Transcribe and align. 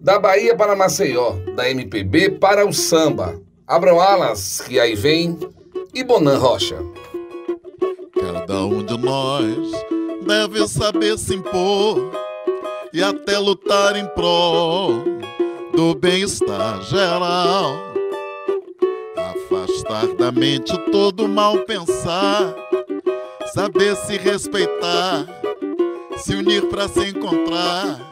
Da 0.00 0.18
Bahia 0.18 0.56
para 0.56 0.74
Maceió, 0.74 1.32
da 1.54 1.68
MPB 1.68 2.30
para 2.38 2.66
o 2.66 2.72
samba. 2.72 3.38
Abram 3.66 4.00
alas, 4.00 4.62
que 4.62 4.80
aí 4.80 4.94
vem, 4.94 5.38
e 5.92 6.02
Bonan 6.02 6.38
Rocha. 6.38 6.78
Cada 8.18 8.64
um 8.64 8.82
de 8.82 8.96
nós 8.96 9.70
deve 10.26 10.66
saber 10.66 11.18
se 11.18 11.34
impor 11.34 12.10
e 12.94 13.02
até 13.02 13.38
lutar 13.38 13.94
em 13.94 14.06
prol 14.06 15.04
do 15.74 15.94
bem-estar 15.94 16.80
geral. 16.82 17.74
Afastar 19.18 20.06
da 20.16 20.32
mente 20.32 20.76
todo 20.90 21.28
mal 21.28 21.58
pensar, 21.66 22.54
saber 23.52 23.94
se 23.96 24.16
respeitar, 24.16 25.26
se 26.16 26.34
unir 26.34 26.66
para 26.70 26.88
se 26.88 27.10
encontrar. 27.10 28.10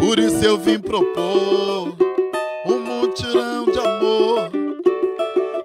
Por 0.00 0.18
isso 0.18 0.42
eu 0.42 0.56
vim 0.56 0.78
propor 0.78 1.94
um 2.64 2.78
mutirão 2.78 3.66
de 3.66 3.78
amor, 3.78 4.50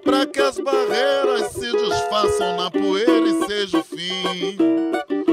para 0.04 0.26
que 0.26 0.40
as 0.40 0.60
barreiras 0.60 1.52
se 1.52 1.72
desfaçam 1.72 2.56
na 2.58 2.70
poeira 2.70 3.26
e 3.26 3.46
seja 3.46 3.78
o 3.78 3.82
fim, 3.82 4.58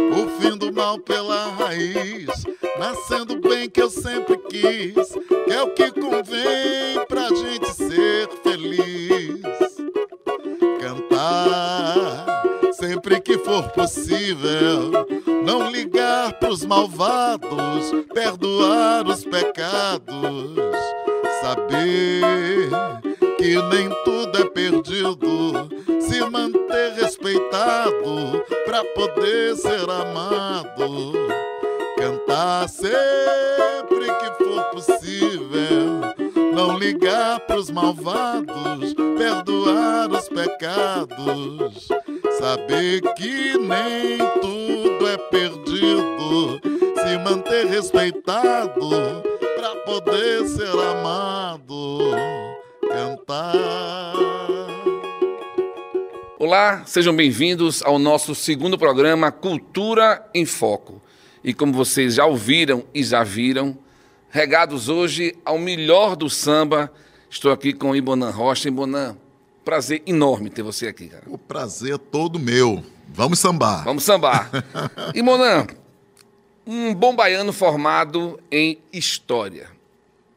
o 0.09 0.41
fim 0.41 0.57
do 0.57 0.71
mal 0.71 0.97
pela 0.99 1.49
raiz, 1.49 2.29
nascendo 2.79 3.39
bem 3.41 3.69
que 3.69 3.81
eu 3.81 3.89
sempre 3.89 4.37
quis, 4.49 5.13
que 5.45 5.53
é 5.53 5.61
o 5.61 5.71
que 5.71 5.91
convém 5.91 7.05
pra 7.07 7.27
gente 7.27 7.73
ser 7.73 8.29
feliz. 8.41 9.41
Cantar 10.79 11.82
sempre 12.85 13.21
que 13.21 13.37
for 13.37 13.69
possível, 13.69 14.91
não 15.45 15.71
ligar 15.71 16.33
pros 16.33 16.65
malvados, 16.65 17.93
perdoar 18.13 19.07
os 19.07 19.23
pecados, 19.23 20.51
saber 21.41 22.69
que 23.37 23.55
nem 23.69 23.89
tudo 24.03 24.37
é 24.37 24.45
perdido, 24.49 25.69
se 26.01 26.19
manter 26.29 26.93
respeitado 26.95 28.43
pra 28.65 28.83
poder 28.83 29.55
ser 29.55 29.89
amado, 29.89 31.13
cantar 31.97 32.67
sempre 32.67 34.07
que 34.19 34.43
for 34.43 34.63
possível, 34.71 36.01
não 36.53 36.77
ligar 36.77 37.39
pros 37.47 37.71
malvados, 37.71 38.93
perdoar 39.17 40.11
os 40.11 40.27
pecados, 40.29 41.87
saber 42.39 43.01
que 43.15 43.57
nem 43.57 44.17
tudo 44.41 45.07
é 45.07 45.17
perdido, 45.29 46.59
se 46.95 47.17
manter 47.19 47.67
respeitado 47.67 48.89
pra 49.55 49.75
poder 49.85 50.47
ser 50.47 50.69
amado, 50.69 51.99
cantar. 52.89 54.13
Olá, 56.39 56.83
sejam 56.85 57.15
bem-vindos 57.15 57.81
ao 57.83 57.99
nosso 57.99 58.33
segundo 58.33 58.77
programa 58.77 59.31
Cultura 59.31 60.27
em 60.33 60.45
Foco. 60.45 61.01
E 61.43 61.53
como 61.53 61.73
vocês 61.73 62.15
já 62.15 62.25
ouviram 62.25 62.83
e 62.93 63.03
já 63.03 63.23
viram, 63.23 63.77
regados 64.29 64.89
hoje 64.89 65.35
ao 65.45 65.59
melhor 65.59 66.15
do 66.15 66.29
samba, 66.29 66.91
estou 67.33 67.51
aqui 67.51 67.73
com 67.73 67.95
Ibonan 67.95 68.29
Rocha. 68.29 68.67
Ibonan, 68.67 69.17
prazer 69.65 70.03
enorme 70.05 70.49
ter 70.49 70.61
você 70.61 70.87
aqui, 70.87 71.07
cara. 71.07 71.23
O 71.27 71.37
prazer 71.37 71.95
é 71.95 71.97
todo 71.97 72.39
meu. 72.39 72.83
Vamos 73.09 73.39
sambar. 73.39 73.83
Vamos 73.83 74.03
sambar. 74.03 74.49
Ibonan, 75.13 75.67
um 76.65 76.93
bom 76.93 77.15
baiano 77.15 77.51
formado 77.51 78.39
em 78.51 78.79
História. 78.91 79.67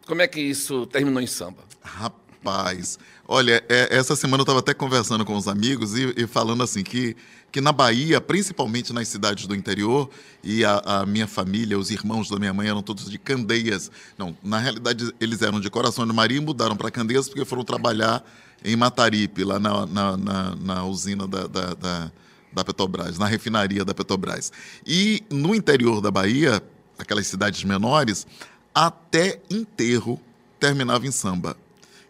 Como 0.06 0.22
é 0.22 0.26
que 0.26 0.40
isso 0.40 0.86
terminou 0.86 1.20
em 1.20 1.26
samba? 1.26 1.64
Rapaz, 1.82 2.98
olha, 3.26 3.62
é, 3.68 3.96
essa 3.96 4.14
semana 4.14 4.40
eu 4.40 4.44
estava 4.44 4.60
até 4.60 4.72
conversando 4.74 5.24
com 5.24 5.36
os 5.36 5.48
amigos 5.48 5.96
e, 5.96 6.14
e 6.16 6.26
falando 6.26 6.62
assim 6.62 6.82
que, 6.82 7.16
que 7.50 7.60
na 7.60 7.72
Bahia, 7.72 8.20
principalmente 8.20 8.92
nas 8.92 9.08
cidades 9.08 9.46
do 9.46 9.54
interior, 9.54 10.08
e 10.42 10.64
a, 10.64 10.78
a 10.84 11.06
minha 11.06 11.26
família, 11.26 11.78
os 11.78 11.90
irmãos 11.90 12.28
da 12.30 12.38
minha 12.38 12.54
mãe 12.54 12.68
eram 12.68 12.82
todos 12.82 13.10
de 13.10 13.18
Candeias. 13.18 13.90
Não, 14.16 14.36
na 14.42 14.58
realidade 14.58 15.12
eles 15.20 15.42
eram 15.42 15.60
de 15.60 15.70
Coração 15.70 16.06
do 16.06 16.14
Maria 16.14 16.38
e 16.38 16.40
mudaram 16.40 16.76
para 16.76 16.90
Candeias 16.90 17.28
porque 17.28 17.44
foram 17.44 17.64
trabalhar 17.64 18.24
em 18.64 18.76
Mataripe, 18.76 19.44
lá 19.44 19.58
na, 19.58 19.86
na, 19.86 20.16
na, 20.16 20.56
na 20.56 20.84
usina 20.84 21.26
da, 21.26 21.46
da, 21.46 21.74
da, 21.74 22.12
da 22.52 22.64
Petrobras, 22.64 23.18
na 23.18 23.26
refinaria 23.26 23.84
da 23.84 23.94
Petrobras. 23.94 24.52
E 24.86 25.22
no 25.30 25.54
interior 25.54 26.00
da 26.00 26.10
Bahia, 26.10 26.62
aquelas 26.98 27.26
cidades 27.26 27.62
menores, 27.64 28.26
até 28.74 29.40
enterro 29.50 30.20
terminava 30.58 31.06
em 31.06 31.10
samba. 31.10 31.56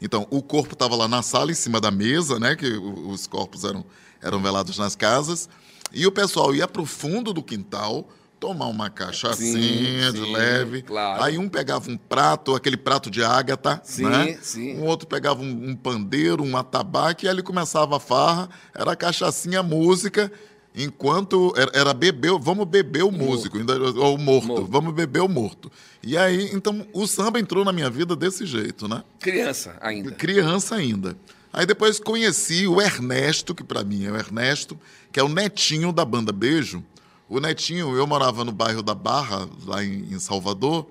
Então, 0.01 0.27
o 0.31 0.43
corpo 0.43 0.75
estava 0.75 0.95
lá 0.95 1.09
na 1.09 1.23
sala, 1.23 1.51
em 1.51 1.55
cima 1.55 1.81
da 1.81 1.91
mesa, 1.91 2.39
né? 2.39 2.55
Que 2.55 2.67
os 2.69 3.27
corpos 3.27 3.65
eram, 3.65 3.85
eram 4.23 4.41
velados 4.43 4.77
nas 4.79 4.95
casas. 4.95 5.49
E 5.93 6.07
o 6.07 6.13
pessoal 6.13 6.55
ia 6.55 6.67
para 6.69 6.83
o 6.83 6.87
fundo 6.87 7.33
do 7.33 7.43
quintal 7.43 8.09
tomar 8.39 8.67
uma 8.67 8.91
cachaçinha 8.91 10.13
de 10.13 10.19
sim, 10.21 10.33
leve. 10.33 10.83
claro. 10.83 11.23
Aí 11.23 11.39
um 11.39 11.49
pegava 11.49 11.91
um 11.91 11.97
prato, 11.97 12.55
aquele 12.55 12.77
prato 12.77 13.11
de 13.11 13.23
ágata, 13.25 13.81
Sim, 13.83 14.05
né? 14.05 14.39
sim. 14.43 14.77
Um 14.77 14.85
outro 14.85 15.09
pegava 15.09 15.41
um, 15.43 15.71
um 15.71 15.75
pandeiro, 15.75 16.45
um 16.45 16.55
atabaque, 16.57 17.25
e 17.25 17.29
ali 17.29 17.43
começava 17.43 17.97
a 17.97 18.01
farra, 18.01 18.51
era 18.75 18.95
cachaçinha, 18.95 19.63
música, 19.63 20.31
enquanto 20.75 21.55
era, 21.57 21.71
era 21.75 21.95
beber, 21.95 22.33
vamos 22.39 22.67
beber 22.67 23.05
o 23.05 23.11
músico, 23.11 23.57
ou 23.97 24.15
o 24.17 24.19
morto, 24.19 24.49
Morto. 24.49 24.67
vamos 24.71 24.93
beber 24.93 25.21
o 25.23 25.29
morto. 25.29 25.73
E 26.07 26.17
aí, 26.17 26.51
então, 26.53 26.87
o 26.93 27.05
samba 27.05 27.41
entrou 27.41 27.65
na 27.65 27.73
minha 27.73 27.91
vida 27.91 28.15
desse 28.15 28.47
jeito, 28.47 28.87
né? 28.87 29.03
Criança 29.19 29.77
ainda. 29.81 30.13
Criança 30.13 30.77
ainda. 30.77 31.17
Aí 31.53 31.67
depois 31.67 31.99
conheci 31.99 32.65
o 32.65 32.81
Ernesto, 32.81 33.53
que 33.53 33.65
para 33.65 33.83
mim 33.83 34.05
é 34.05 34.13
o 34.13 34.17
Ernesto, 34.17 34.79
que 35.11 35.19
é 35.19 35.23
o 35.25 35.29
netinho 35.29 35.93
da 35.93 36.05
banda 36.05 36.31
Beijo. 36.31 36.85
O 37.29 37.41
Netinho, 37.41 37.97
eu 37.97 38.07
morava 38.07 38.45
no 38.45 38.53
bairro 38.53 38.85
da 38.85 38.95
Barra, 38.95 39.49
lá 39.65 39.85
em, 39.85 40.15
em 40.15 40.19
Salvador, 40.21 40.87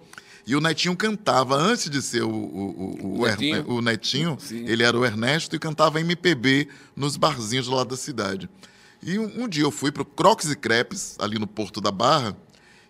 e 0.46 0.54
o 0.54 0.60
Netinho 0.60 0.94
cantava, 0.94 1.56
antes 1.56 1.90
de 1.90 2.02
ser 2.02 2.24
o, 2.24 2.30
o, 2.30 2.98
o, 3.02 3.20
o 3.22 3.82
Netinho? 3.82 3.82
Netinho, 3.82 4.38
ele 4.52 4.84
era 4.84 5.00
o 5.00 5.06
Ernesto 5.06 5.56
e 5.56 5.60
cantava 5.60 6.02
MPB 6.02 6.68
nos 6.94 7.16
barzinhos 7.16 7.70
lá 7.70 7.86
da 7.86 7.96
cidade. 7.96 8.50
E 9.02 9.18
um, 9.18 9.44
um 9.44 9.48
dia 9.48 9.64
eu 9.64 9.72
fui 9.72 9.94
para 9.94 10.02
o 10.02 10.06
Crocs 10.06 10.52
e 10.52 10.58
Crepes, 10.58 11.16
ali 11.20 11.40
no 11.40 11.48
Porto 11.48 11.80
da 11.80 11.90
Barra, 11.90 12.36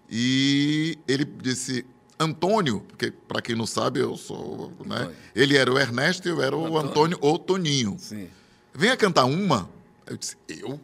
e 0.10 0.98
ele 1.08 1.24
disse, 1.24 1.86
Antônio, 2.20 2.82
porque 2.88 3.12
para 3.12 3.42
quem 3.42 3.56
não 3.56 3.66
sabe, 3.66 4.00
eu 4.00 4.16
sou. 4.16 4.72
Né? 4.86 5.14
Ele 5.36 5.58
era 5.58 5.72
o 5.72 5.78
Ernesto 5.78 6.28
e 6.28 6.32
eu 6.32 6.42
era 6.42 6.56
o 6.56 6.66
Antônio. 6.78 6.90
Antônio 6.90 7.18
ou 7.22 7.38
Toninho. 7.38 7.98
Sim. 8.00 8.30
Venha 8.74 8.96
cantar 8.96 9.26
uma. 9.26 9.70
Eu 10.06 10.18
disse, 10.18 10.38
eu? 10.48 10.80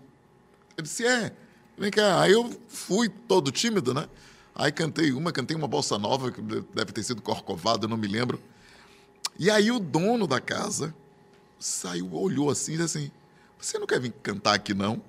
Eu 0.77 0.83
disse, 0.83 1.05
é. 1.05 1.33
Vem 1.77 1.91
cá. 1.91 2.21
Aí 2.21 2.31
eu 2.31 2.49
fui 2.67 3.09
todo 3.09 3.51
tímido, 3.51 3.93
né? 3.93 4.07
Aí 4.53 4.71
cantei 4.71 5.11
uma, 5.13 5.31
cantei 5.31 5.55
uma 5.55 5.67
bossa 5.67 5.97
nova, 5.97 6.31
que 6.31 6.41
deve 6.41 6.91
ter 6.91 7.03
sido 7.03 7.21
Corcovado, 7.21 7.85
eu 7.85 7.89
não 7.89 7.97
me 7.97 8.07
lembro. 8.07 8.41
E 9.39 9.49
aí 9.49 9.71
o 9.71 9.79
dono 9.79 10.27
da 10.27 10.39
casa 10.39 10.93
saiu, 11.57 12.13
olhou 12.13 12.49
assim 12.49 12.73
e 12.73 12.77
disse 12.77 12.97
assim: 12.97 13.11
Você 13.57 13.79
não 13.79 13.87
quer 13.87 13.99
vir 13.99 14.11
cantar 14.21 14.53
aqui, 14.53 14.73
não? 14.73 15.01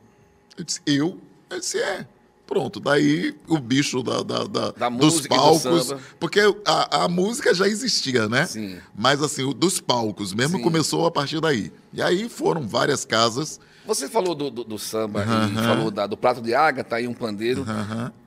Eu 0.57 0.65
disse, 0.65 0.81
eu? 0.87 1.21
Ele 1.51 1.61
disse, 1.61 1.79
é. 1.79 2.07
Pronto, 2.53 2.79
daí 2.81 3.35
o 3.49 3.59
bicho 3.59 4.03
da, 4.03 4.23
da- 4.23 4.45
da- 4.45 4.71
Da 4.73 4.89
dos 4.91 5.21
e 5.21 5.23
do 5.23 5.29
palcos. 5.31 5.87
samba. 5.87 6.01
porque 6.21 6.41
a, 6.67 7.05
a 7.05 7.09
música 7.09 7.55
já 7.55 7.67
existia, 7.67 8.29
né? 8.29 8.45
Sim. 8.45 8.77
Mas 8.95 9.23
assim, 9.23 9.43
o 9.43 9.55
dos 9.55 9.81
palcos 9.81 10.35
mesmo 10.35 10.59
Sim. 10.59 10.63
começou 10.63 11.07
a 11.07 11.11
partir 11.11 11.41
daí. 11.41 11.73
E 11.95 12.03
aí 12.03 12.29
foram 12.29 12.69
várias 12.69 13.07
casas. 13.07 13.59
Você 13.87 14.07
falou 14.07 14.35
do, 14.35 14.51
do- 14.51 14.65
do 14.65 14.79
samba 14.79 15.21
e 15.21 15.29
Aham. 15.29 15.63
falou 15.65 15.91
da- 15.91 16.07
do 16.07 16.15
prato 16.17 16.43
de 16.43 16.55
ágata 16.55 17.01
e 17.01 17.09
um 17.09 17.15
pandeiro. 17.15 17.65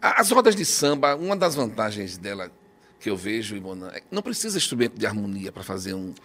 A- 0.02 0.20
As 0.22 0.32
rodas 0.32 0.56
de 0.56 0.66
samba, 0.66 1.16
uma 1.16 1.36
das 1.36 1.54
vantagens 1.54 2.18
dela 2.18 2.50
que 3.00 3.08
eu 3.10 3.16
vejo, 3.16 3.56
Ibona, 3.56 3.92
é 3.94 4.00
que 4.00 4.08
não 4.10 4.24
precisa 4.24 4.58
instrumento 4.58 4.98
de 4.98 5.06
harmonia 5.06 5.52
para 5.52 5.62
fazer 5.62 5.94
um, 5.94 6.16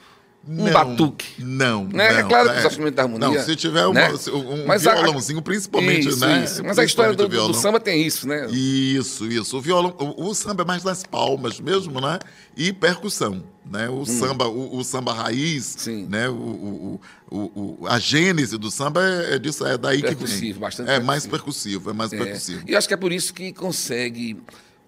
um 0.48 0.64
Não, 0.64 0.72
batuque. 0.72 1.26
Não, 1.38 1.84
Né? 1.84 2.06
É 2.06 2.22
não, 2.22 2.28
claro 2.28 2.50
que 2.50 2.58
os 2.60 2.64
instrumentos 2.64 2.96
da 2.96 3.02
harmonia, 3.02 3.28
Não, 3.28 3.44
se 3.44 3.54
tiver 3.56 3.84
uma- 3.86 3.94
né? 3.94 4.10
um 4.32 4.66
Mas 4.66 4.86
a- 4.86 4.94
violãozinho, 4.94 5.42
principalmente, 5.42 6.08
isso, 6.08 6.20
né? 6.20 6.44
isso. 6.44 6.64
Mas 6.64 6.78
a 6.78 6.84
história 6.84 7.14
do, 7.14 7.28
do 7.28 7.54
samba 7.54 7.78
tem 7.78 8.02
isso, 8.06 8.26
né? 8.26 8.46
Isso, 8.50 9.26
isso. 9.26 9.58
O 9.58 9.60
violão, 9.60 9.94
o, 9.98 10.28
o 10.30 10.34
samba 10.34 10.62
é 10.62 10.66
mais 10.66 10.82
nas 10.82 11.02
palmas 11.04 11.60
mesmo, 11.60 12.00
né? 12.00 12.18
E 12.56 12.72
percussão, 12.72 13.44
né? 13.70 13.88
O 13.90 14.04
samba, 14.06 14.48
o, 14.48 14.76
o 14.78 14.82
samba 14.82 15.12
raiz, 15.12 15.74
Hum. 15.76 15.78
Sim. 15.78 16.06
né? 16.08 16.28
O, 16.30 16.98
o, 17.30 17.86
a 17.86 17.98
gênese 17.98 18.56
do 18.56 18.70
samba 18.70 19.04
é, 19.04 19.34
é 19.34 19.38
disso, 19.38 19.64
é 19.66 19.76
daí 19.76 19.98
que 19.98 20.08
vem. 20.08 20.16
Percussivo, 20.16 20.60
bastante 20.60 20.90
É 20.90 20.98
mais 20.98 21.26
percussivo. 21.26 21.84
percussivo, 21.84 21.90
é 21.90 21.92
mais 21.92 22.12
É. 22.12 22.16
percussivo. 22.16 22.62
E 22.66 22.74
acho 22.74 22.88
que 22.88 22.94
é 22.94 22.96
por 22.96 23.12
isso 23.12 23.32
que 23.34 23.52
consegue. 23.52 24.36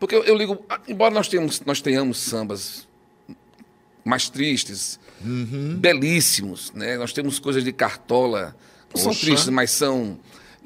Porque 0.01 0.15
eu, 0.17 0.25
eu 0.25 0.37
ligo. 0.37 0.59
Embora 0.89 1.15
nós 1.15 1.29
tenhamos, 1.29 1.61
nós 1.65 1.81
tenhamos 1.83 2.19
sambas 2.19 2.89
mais 4.05 4.29
tristes, 4.29 4.99
Uhum. 5.25 5.77
belíssimos, 5.79 6.73
né? 6.75 6.97
Nós 6.97 7.13
temos 7.13 7.39
coisas 7.39 7.63
de 7.65 7.73
cartola, 7.73 8.55
que 8.93 9.01
são 9.01 9.15
tristes, 9.15 9.49
mas 9.49 9.71
são 9.71 10.19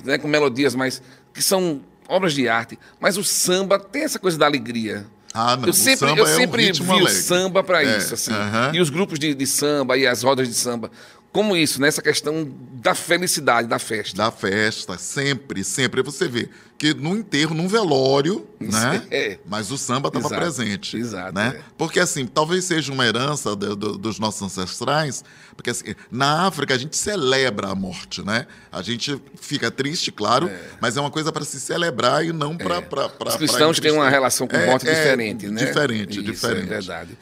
né, 0.05 0.19
com 0.19 0.27
melodias 0.29 0.75
mais 0.75 1.03
que 1.33 1.43
são 1.43 1.81
obras 2.09 2.33
de 2.35 2.49
arte. 2.49 2.79
Mas 3.01 3.17
o 3.17 3.25
samba 3.25 3.79
tem 3.79 4.03
essa 4.03 4.19
coisa 4.19 4.39
da 4.39 4.47
alegria. 4.47 5.07
Ah, 5.35 5.57
não. 5.57 5.65
Eu 5.65 5.71
o 5.71 5.75
sempre, 5.75 6.09
eu 6.19 6.27
é 6.27 6.35
sempre 6.35 6.73
vi 6.73 6.81
o 6.81 6.93
alegre. 6.93 7.13
samba 7.13 7.63
para 7.63 7.85
É, 7.85 7.99
isso, 7.99 8.15
assim. 8.15 8.33
aham. 8.33 8.73
E 8.75 8.81
os 8.81 8.89
grupos 8.89 9.19
de, 9.19 9.35
de 9.35 9.47
samba 9.47 9.97
e 9.99 10.07
as 10.07 10.23
rodas 10.23 10.49
de 10.49 10.55
samba. 10.55 10.91
Como 11.33 11.55
isso, 11.55 11.79
nessa 11.83 12.01
questão 12.01 12.51
da 12.83 12.95
felicidade, 12.95 13.69
da 13.69 13.79
festa. 13.79 14.17
Da 14.17 14.31
festa, 14.31 14.97
sempre, 14.97 15.63
sempre. 15.65 16.01
Você 16.03 16.27
vê 16.27 16.49
que 16.79 16.95
no 16.95 17.15
enterro, 17.15 17.55
num 17.55 17.69
velório, 17.69 18.47
né? 18.59 19.03
É. 19.11 19.39
Mas 19.45 19.71
o 19.71 19.77
samba 19.77 20.09
estava 20.09 20.31
presente. 20.31 20.97
exato, 20.97 21.35
Né? 21.35 21.57
é. 21.59 21.63
Porque 21.77 22.01
assim, 22.01 22.27
talvez 22.27 22.65
seja 22.65 22.91
uma 22.91 23.05
herança 23.07 23.55
do- 23.55 23.77
do- 23.77 23.99
dos 23.99 24.19
nossos 24.19 24.41
ancestrais, 24.41 25.23
porque 25.55 25.69
assim, 25.69 25.95
na 26.11 26.47
África 26.47 26.73
a 26.75 26.79
gente 26.79 26.97
celebra 26.97 27.69
a 27.69 27.75
morte, 27.75 28.25
né? 28.25 28.47
A 28.73 28.81
gente 28.81 29.21
fica 29.39 29.71
triste, 29.71 30.11
claro, 30.11 30.51
mas 30.81 30.97
é 30.97 31.01
uma 31.03 31.11
coisa 31.11 31.31
para 31.31 31.45
se 31.45 31.61
celebrar 31.61 32.25
e 32.25 32.33
não 32.33 32.57
para. 32.57 32.83
Os 33.27 33.37
cristãos 33.37 33.79
têm 33.79 33.91
uma 33.93 34.09
relação 34.09 34.47
com 34.49 34.57
É, 34.57 34.65
morte 34.65 34.89
é, 34.89 34.95
diferente, 34.95 35.49
né? 35.49 35.65
Diferente, 35.67 36.13
Isso, 36.15 36.23
diferente. 36.23 36.65
É 36.65 36.67
verdade. 36.67 37.19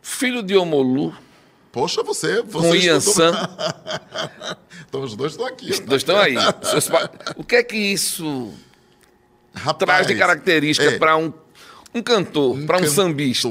Filho 0.00 0.42
de 0.42 0.56
Omolu, 0.56 1.14
Poxa, 1.72 2.02
você. 2.02 2.42
você 2.42 2.68
com 2.68 2.74
estudou- 2.74 2.76
Iansã, 2.76 3.32
Então 4.88 5.02
os 5.02 5.16
dois 5.16 5.32
estão 5.32 5.46
aqui. 5.46 5.70
os 5.70 5.80
dois 5.80 6.02
estão 6.02 6.18
aí. 6.18 6.34
O 7.36 7.42
que 7.44 7.56
é 7.56 7.62
que 7.62 7.76
isso 7.76 8.52
Rapaz, 9.54 9.78
traz 9.78 10.06
de 10.06 10.14
característica 10.14 10.90
é, 10.90 10.98
para 10.98 11.16
um, 11.16 11.32
um 11.94 12.02
cantor, 12.02 12.58
para 12.66 12.76
um 12.76 12.80
cantor, 12.80 12.94
sambista? 12.94 13.48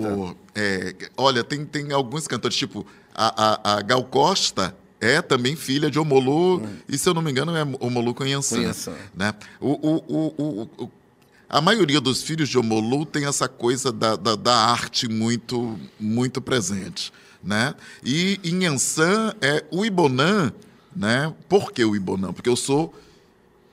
é, 0.56 0.94
olha, 1.18 1.44
tem, 1.44 1.66
tem 1.66 1.92
alguns 1.92 2.28
cantores, 2.28 2.56
tipo 2.56 2.86
a, 3.16 3.72
a, 3.72 3.78
a 3.78 3.82
Gal 3.82 4.04
Costa 4.04 4.76
é 5.00 5.20
também 5.22 5.56
filha 5.56 5.90
de 5.90 5.98
Omolu, 5.98 6.62
e 6.88 6.96
se 6.98 7.10
eu 7.10 7.14
não 7.16 7.24
me 7.24 7.32
engano 7.32 7.56
é 7.56 7.64
Omolu 7.80 8.14
com 8.14 8.24
Yansan. 8.24 8.72
Né? 9.16 9.34
O, 9.60 9.72
o, 9.72 9.96
o, 10.08 10.34
o, 10.38 10.84
o- 10.86 10.92
a 11.50 11.60
maioria 11.60 12.00
dos 12.00 12.24
filhos 12.24 12.48
de 12.48 12.58
Omolu 12.58 13.06
tem 13.06 13.26
essa 13.26 13.48
coisa 13.48 13.92
da, 13.92 14.16
da, 14.16 14.36
da 14.36 14.56
arte 14.56 15.10
muito, 15.10 15.78
muito 16.00 16.40
presente. 16.42 17.12
Né? 17.44 17.74
E 18.04 18.40
em 18.44 18.64
Yansan 18.64 19.34
é 19.42 19.66
o 19.72 19.84
Ibonã, 19.84 20.52
né? 20.96 21.34
Por 21.50 21.72
que 21.72 21.84
o 21.84 21.96
Ibonã? 21.96 22.32
Porque 22.32 22.50
eu 22.50 22.56
sou 22.56 22.94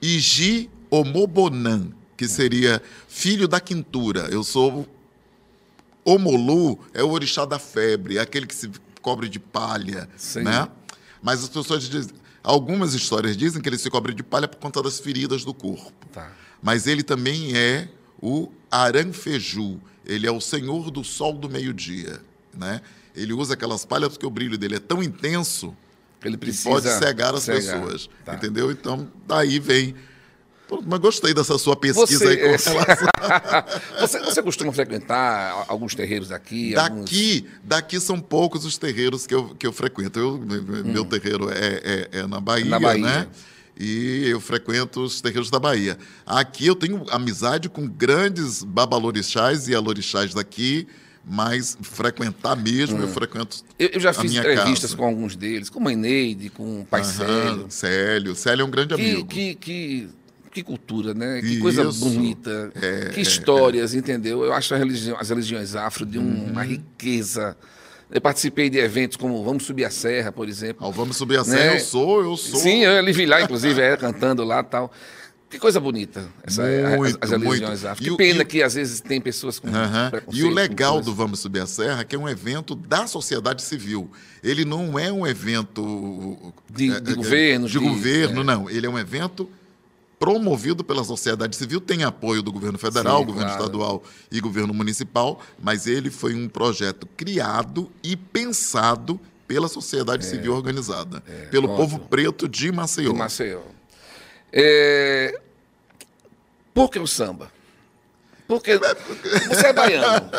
Iji 0.00 0.70
Omobonan, 0.90 1.90
que 2.16 2.26
seria 2.26 2.82
filho 3.08 3.46
da 3.46 3.60
quintura. 3.60 4.28
Eu 4.30 4.42
sou 4.42 4.88
Omolu 6.08 6.78
é 6.94 7.02
o 7.02 7.10
orixá 7.10 7.44
da 7.44 7.58
febre, 7.58 8.16
é 8.16 8.20
aquele 8.20 8.46
que 8.46 8.54
se 8.54 8.70
cobre 9.02 9.28
de 9.28 9.38
palha, 9.38 10.08
Sim. 10.16 10.42
né? 10.42 10.66
Mas 11.22 11.42
as 11.42 11.50
pessoas 11.50 11.86
dizem, 11.86 12.14
algumas 12.42 12.94
histórias 12.94 13.36
dizem 13.36 13.60
que 13.60 13.68
ele 13.68 13.76
se 13.76 13.90
cobre 13.90 14.14
de 14.14 14.22
palha 14.22 14.48
por 14.48 14.56
conta 14.58 14.82
das 14.82 14.98
feridas 14.98 15.44
do 15.44 15.52
corpo. 15.52 15.92
Tá. 16.10 16.32
Mas 16.62 16.86
ele 16.86 17.02
também 17.02 17.54
é 17.54 17.88
o 18.22 18.50
Aranfeju, 18.70 19.78
ele 20.06 20.26
é 20.26 20.32
o 20.32 20.40
senhor 20.40 20.90
do 20.90 21.04
sol 21.04 21.34
do 21.34 21.48
meio-dia, 21.48 22.20
né? 22.56 22.80
Ele 23.20 23.32
usa 23.32 23.54
aquelas 23.54 23.84
palhas 23.84 24.10
porque 24.10 24.26
o 24.26 24.30
brilho 24.30 24.56
dele 24.58 24.76
é 24.76 24.78
tão 24.80 25.02
intenso 25.02 25.74
Ele 26.24 26.34
que 26.34 26.38
precisa 26.46 26.68
pode 26.70 26.88
cegar 26.88 27.34
as 27.34 27.42
cegar. 27.42 27.60
pessoas, 27.80 28.08
Tá. 28.24 28.34
entendeu? 28.34 28.70
Então, 28.70 29.08
daí 29.26 29.58
vem... 29.58 29.94
Mas 30.86 31.00
gostei 31.00 31.32
dessa 31.32 31.56
sua 31.56 31.74
pesquisa 31.74 32.18
Você, 32.18 32.28
aí 32.28 32.36
com 32.36 32.42
é, 32.44 32.46
relação... 32.48 32.76
você, 34.00 34.20
você 34.20 34.42
costuma 34.42 34.70
frequentar 34.72 35.64
alguns 35.66 35.94
terreiros 35.94 36.30
aqui? 36.30 36.76
alguns- 36.76 37.04
Daqui, 37.04 37.46
daqui 37.64 37.98
são 38.00 38.20
poucos 38.20 38.66
os 38.66 38.76
terreiros 38.76 39.26
que 39.26 39.34
eu, 39.34 39.54
que 39.54 39.66
eu 39.66 39.72
frequento. 39.72 40.18
Eu, 40.18 40.38
Meu 40.84 41.06
terreiro 41.06 41.48
é, 41.50 42.08
é, 42.12 42.18
é 42.18 42.26
na, 42.26 42.38
Bahia, 42.38 42.66
Hum. 42.66 42.68
Na 42.68 42.78
Bahia. 42.80 43.02
né? 43.02 43.26
E 43.80 44.28
eu 44.28 44.40
frequento 44.40 45.00
os 45.02 45.20
terreiros 45.22 45.50
da 45.50 45.58
Bahia. 45.58 45.96
Aqui 46.26 46.66
eu 46.66 46.74
tenho 46.74 47.02
amizade 47.10 47.68
com 47.70 47.86
grandes 47.88 48.62
babalorixás 48.62 49.68
e 49.68 49.74
alorixás 49.74 50.34
daqui, 50.34 50.86
mas 51.28 51.76
frequentar 51.82 52.56
mesmo, 52.56 52.98
eu 53.00 53.08
frequento. 53.08 53.58
Eu, 53.78 53.88
eu 53.94 54.00
já 54.00 54.10
a 54.10 54.14
fiz 54.14 54.32
entrevistas 54.34 54.80
casa. 54.90 54.96
com 54.96 55.04
alguns 55.04 55.36
deles, 55.36 55.68
com 55.68 55.78
Mãe 55.80 55.94
Neide, 55.96 56.48
com 56.50 56.80
o 56.80 56.84
Pai 56.86 57.04
Célio. 57.04 57.32
Aham, 57.34 57.66
Célio. 57.70 58.34
Célio 58.34 58.62
é 58.62 58.64
um 58.64 58.70
grande 58.70 58.94
Que, 58.94 59.00
amigo. 59.02 59.26
que, 59.26 59.54
que, 59.56 60.08
que 60.52 60.62
cultura, 60.62 61.12
né? 61.14 61.40
Que 61.40 61.46
Isso. 61.52 61.60
coisa 61.60 61.84
bonita. 61.92 62.72
É, 62.74 63.10
que 63.10 63.20
é, 63.20 63.22
histórias, 63.22 63.94
entendeu? 63.94 64.42
Eu 64.44 64.52
acho 64.52 64.74
a 64.74 64.78
religião- 64.78 65.16
as 65.20 65.28
religiões 65.28 65.74
afro 65.76 66.06
de 66.06 66.18
um- 66.18 66.44
uma 66.50 66.62
Uhum. 66.62 66.66
riqueza. 66.68 67.56
Eu 68.10 68.22
participei 68.22 68.70
de 68.70 68.78
eventos 68.78 69.18
como 69.18 69.44
Vamos 69.44 69.64
Subir 69.64 69.84
a 69.84 69.90
Serra, 69.90 70.32
por 70.32 70.48
exemplo. 70.48 70.82
Ao 70.86 70.90
Vamos 70.90 71.18
Subir 71.18 71.36
a 71.36 71.44
Né? 71.44 71.56
Serra, 71.56 71.74
eu 71.74 71.80
sou, 71.80 72.22
eu 72.22 72.36
sou. 72.38 72.58
Sim, 72.58 72.78
eu 72.84 73.02
lhe 73.04 73.12
vi 73.12 73.26
lá, 73.26 73.42
inclusive, 73.42 73.78
era 73.82 73.98
cantando 73.98 74.42
lá 74.44 74.60
e 74.60 74.64
tal. 74.64 74.90
Que 75.50 75.58
coisa 75.58 75.80
bonita, 75.80 76.28
essa, 76.42 76.62
as- 76.62 76.96
Muito, 76.98 77.18
as, 77.22 77.30
religiões 77.30 77.82
muito. 77.82 77.96
Que 78.02 78.10
o- 78.10 78.16
pena 78.18 78.42
o- 78.42 78.46
que 78.46 78.62
às 78.62 78.74
vezes 78.74 79.00
tem 79.00 79.18
pessoas 79.18 79.58
com 79.58 79.68
Aham. 79.68 80.10
preconceito. 80.10 80.44
E 80.46 80.48
o 80.48 80.52
legal 80.54 81.00
do 81.00 81.14
Vamos 81.14 81.40
Subir 81.40 81.60
a 81.60 81.66
Serra 81.66 82.02
é 82.02 82.04
que 82.04 82.14
é 82.14 82.18
um 82.18 82.28
evento 82.28 82.74
da 82.74 83.06
sociedade 83.06 83.62
civil. 83.62 84.10
Ele 84.44 84.64
não 84.66 84.98
é 84.98 85.10
um 85.10 85.26
evento 85.26 86.52
De- 86.70 86.90
é, 86.92 87.00
de 87.00 87.12
é, 87.12 87.14
governos, 87.14 87.70
de 87.70 87.78
de- 87.78 87.84
governo, 87.84 88.44
não. 88.44 88.68
Ele 88.68 88.86
é 88.86 88.90
um 88.90 88.98
evento 88.98 89.48
promovido 90.18 90.82
pela 90.84 91.02
sociedade 91.04 91.54
civil, 91.56 91.80
tem 91.80 92.02
apoio 92.04 92.42
do 92.42 92.50
governo 92.52 92.76
federal, 92.78 93.20
Sim, 93.20 93.26
governo 93.26 93.48
claro. 93.48 93.62
estadual 93.64 94.04
e 94.30 94.40
governo 94.40 94.74
municipal, 94.74 95.40
mas 95.62 95.86
ele 95.86 96.10
foi 96.10 96.34
um 96.34 96.48
projeto 96.48 97.06
criado 97.16 97.88
e 98.02 98.16
pensado 98.16 99.18
pela 99.46 99.68
sociedade 99.68 100.26
civil 100.26 100.52
organizada, 100.54 101.22
pelo 101.50 101.68
É, 101.68 101.70
ótimo. 101.70 101.76
povo 101.76 101.98
preto 102.08 102.48
de 102.48 102.70
Maceió. 102.72 103.12
de 103.12 103.18
Maceió. 103.18 103.60
É... 104.52 105.38
Por 106.74 106.90
que 106.90 106.98
o 106.98 107.06
samba? 107.06 107.50
Porque 108.46 108.78
você 108.78 109.66
é 109.66 109.72
baiano. 109.74 110.30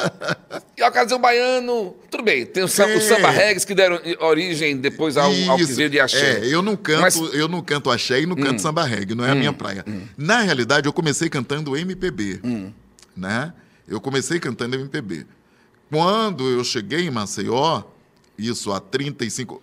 E 0.75 0.91
quero 0.91 1.05
dizer, 1.05 1.15
o 1.15 1.19
baiano. 1.19 1.95
Tudo 2.09 2.23
bem, 2.23 2.43
tem 2.45 2.63
o 2.63 2.67
samba, 2.67 2.93
o 2.93 2.97
É. 2.97 2.99
samba 3.01 3.29
reggae 3.29 3.63
que 3.65 3.75
deram 3.75 3.99
origem 4.21 4.77
depois 4.77 5.15
ao, 5.15 5.31
ao 5.47 5.57
que 5.57 5.65
veio 5.65 5.89
de 5.91 5.99
axé. 5.99 6.39
É, 6.39 6.47
eu 6.47 6.61
não 6.63 6.75
canto, 6.75 7.01
Mas- 7.01 7.15
Hum. 7.17 7.29
eu 7.33 7.47
não 7.47 7.61
canto 7.61 7.91
axé 7.91 8.21
e 8.21 8.25
não 8.25 8.35
canto 8.35 8.61
samba 8.61 8.83
reggae, 8.83 9.13
não 9.13 9.23
é 9.25 9.31
a 9.31 9.35
minha 9.35 9.53
praia. 9.53 9.85
Na 10.17 10.39
realidade, 10.41 10.87
eu 10.87 10.93
comecei 10.93 11.29
cantando 11.29 11.77
MPB, 11.77 12.39
Hum. 12.43 12.71
né? 13.15 13.53
Eu 13.87 14.01
comecei 14.01 14.39
cantando 14.39 14.75
MPB. 14.75 15.27
Quando 15.91 16.49
eu 16.49 16.63
cheguei 16.63 17.01
em 17.01 17.11
Maceió, 17.11 17.83
isso 18.37 18.71
há 18.71 18.79
35 18.79 19.61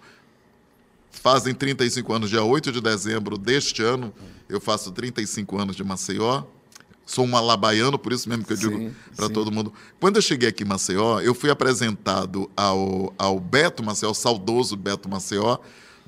fazem 1.11 1.53
35 1.55 2.13
anos, 2.13 2.31
dia 2.31 2.43
8 2.45 2.71
de 2.71 2.81
dezembro 2.81 3.37
deste 3.39 3.83
ano, 3.83 4.13
eu 4.49 4.61
faço 4.61 4.91
35 4.93 5.59
anos 5.59 5.77
de 5.77 5.85
Maceió. 5.85 6.45
Sou 7.05 7.25
um 7.25 7.37
alabaiano, 7.37 7.97
por 7.99 8.13
isso 8.13 8.29
mesmo 8.29 8.45
que 8.45 8.53
eu 8.53 8.57
digo 8.57 8.91
para 9.15 9.29
todo 9.29 9.53
mundo. 9.53 9.73
Quando 10.01 10.17
eu 10.17 10.23
cheguei 10.23 10.49
aqui 10.49 10.65
em 10.65 10.67
Maceió, 10.67 11.21
eu 11.21 11.35
fui 11.35 11.51
apresentado 11.51 12.51
ao, 12.57 13.15
ao 13.17 13.39
Beto 13.39 13.81
Maceió, 13.83 14.13
saudoso 14.13 14.77
Beto 14.77 15.09
Maceió, 15.09 15.59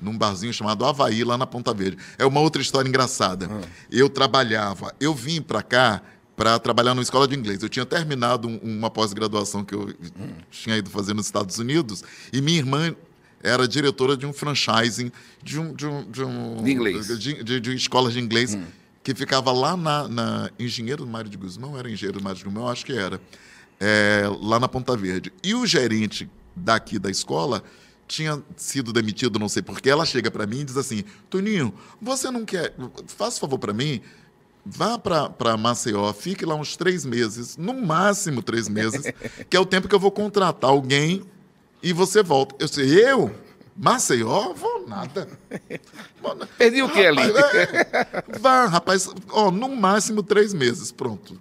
num 0.01 0.17
barzinho 0.17 0.51
chamado 0.53 0.83
Havaí, 0.85 1.23
lá 1.23 1.37
na 1.37 1.47
Ponta 1.47 1.73
Verde. 1.73 1.97
É 2.17 2.25
uma 2.25 2.41
outra 2.41 2.61
história 2.61 2.87
engraçada. 2.89 3.47
Ah. 3.49 3.65
Eu 3.89 4.09
trabalhava, 4.09 4.93
eu 4.99 5.13
vim 5.13 5.41
para 5.41 5.61
cá 5.61 6.01
para 6.35 6.57
trabalhar 6.59 6.93
numa 6.93 7.03
escola 7.03 7.27
de 7.27 7.35
inglês. 7.35 7.61
Eu 7.63 7.67
tinha 7.69 7.85
terminado 7.85 8.47
um- 8.47 8.57
uma 8.61 8.89
pós-graduação 8.89 9.63
que 9.63 9.75
eu 9.75 9.93
Hum. 10.19 10.29
tinha 10.51 10.77
ido 10.77 10.89
fazer 10.89 11.13
nos 11.13 11.25
Estados 11.27 11.57
Unidos 11.59 12.03
e 12.31 12.41
minha 12.41 12.57
irmã 12.57 12.93
era 13.41 13.67
diretora 13.67 14.17
de 14.17 14.25
um 14.25 14.33
franchising 14.33 15.11
de 15.41 15.59
um 15.59 15.73
de 15.73 15.85
um, 15.85 16.11
de, 16.11 16.23
um, 16.23 16.63
De 16.63 16.71
inglês. 16.71 17.07
de, 17.19 17.43
de, 17.43 17.59
de 17.59 17.75
escolas 17.75 18.13
de 18.13 18.19
inglês 18.19 18.57
que 19.03 19.15
ficava 19.15 19.51
lá 19.51 19.75
na, 19.75 20.07
na 20.07 20.51
Engenheiro 20.59 21.05
Mário 21.07 21.29
de 21.29 21.37
Guzmão, 21.37 21.77
era 21.77 21.89
Engenheiro 21.89 22.21
Mário 22.21 22.37
de 22.37 22.43
Guzmão, 22.43 22.67
acho 22.67 22.85
que 22.85 22.93
era, 22.93 23.19
é, 23.79 24.23
lá 24.41 24.59
na 24.59 24.67
Ponta 24.67 24.95
Verde. 24.95 25.31
E 25.43 25.55
o 25.55 25.65
gerente 25.65 26.29
daqui 26.55 26.99
da 26.99 27.09
escola 27.09 27.63
tinha 28.07 28.41
sido 28.57 28.91
demitido, 28.91 29.39
não 29.39 29.47
sei 29.47 29.61
porquê. 29.61 29.89
Ela 29.89 30.05
chega 30.05 30.29
para 30.29 30.45
mim 30.45 30.59
e 30.59 30.63
diz 30.63 30.77
assim: 30.77 31.03
Toninho, 31.29 31.73
você 32.01 32.29
não 32.29 32.43
quer, 32.43 32.75
faça 33.07 33.39
favor 33.39 33.57
para 33.57 33.73
mim, 33.73 34.01
vá 34.65 34.99
para 34.99 35.57
Maceió, 35.57 36.11
fique 36.13 36.45
lá 36.45 36.55
uns 36.55 36.75
três 36.75 37.05
meses, 37.05 37.55
no 37.55 37.73
máximo 37.73 38.43
três 38.43 38.67
meses, 38.67 39.03
que 39.49 39.55
é 39.55 39.59
o 39.59 39.65
tempo 39.65 39.87
que 39.87 39.95
eu 39.95 39.99
vou 39.99 40.11
contratar 40.11 40.69
alguém 40.69 41.23
e 41.81 41.93
você 41.93 42.21
volta. 42.23 42.55
Eu 42.59 42.67
disse, 42.67 42.81
eu? 42.99 43.33
Maceió? 43.75 44.53
Vou 44.53 44.85
nada. 44.87 45.27
Perdi 46.57 46.81
o 46.81 46.89
que 46.89 47.05
ali? 47.05 47.21
É, 47.21 48.39
Vá, 48.39 48.65
rapaz, 48.65 49.09
ó, 49.31 49.49
no 49.49 49.69
máximo 49.75 50.21
três 50.21 50.53
meses, 50.53 50.91
pronto. 50.91 51.39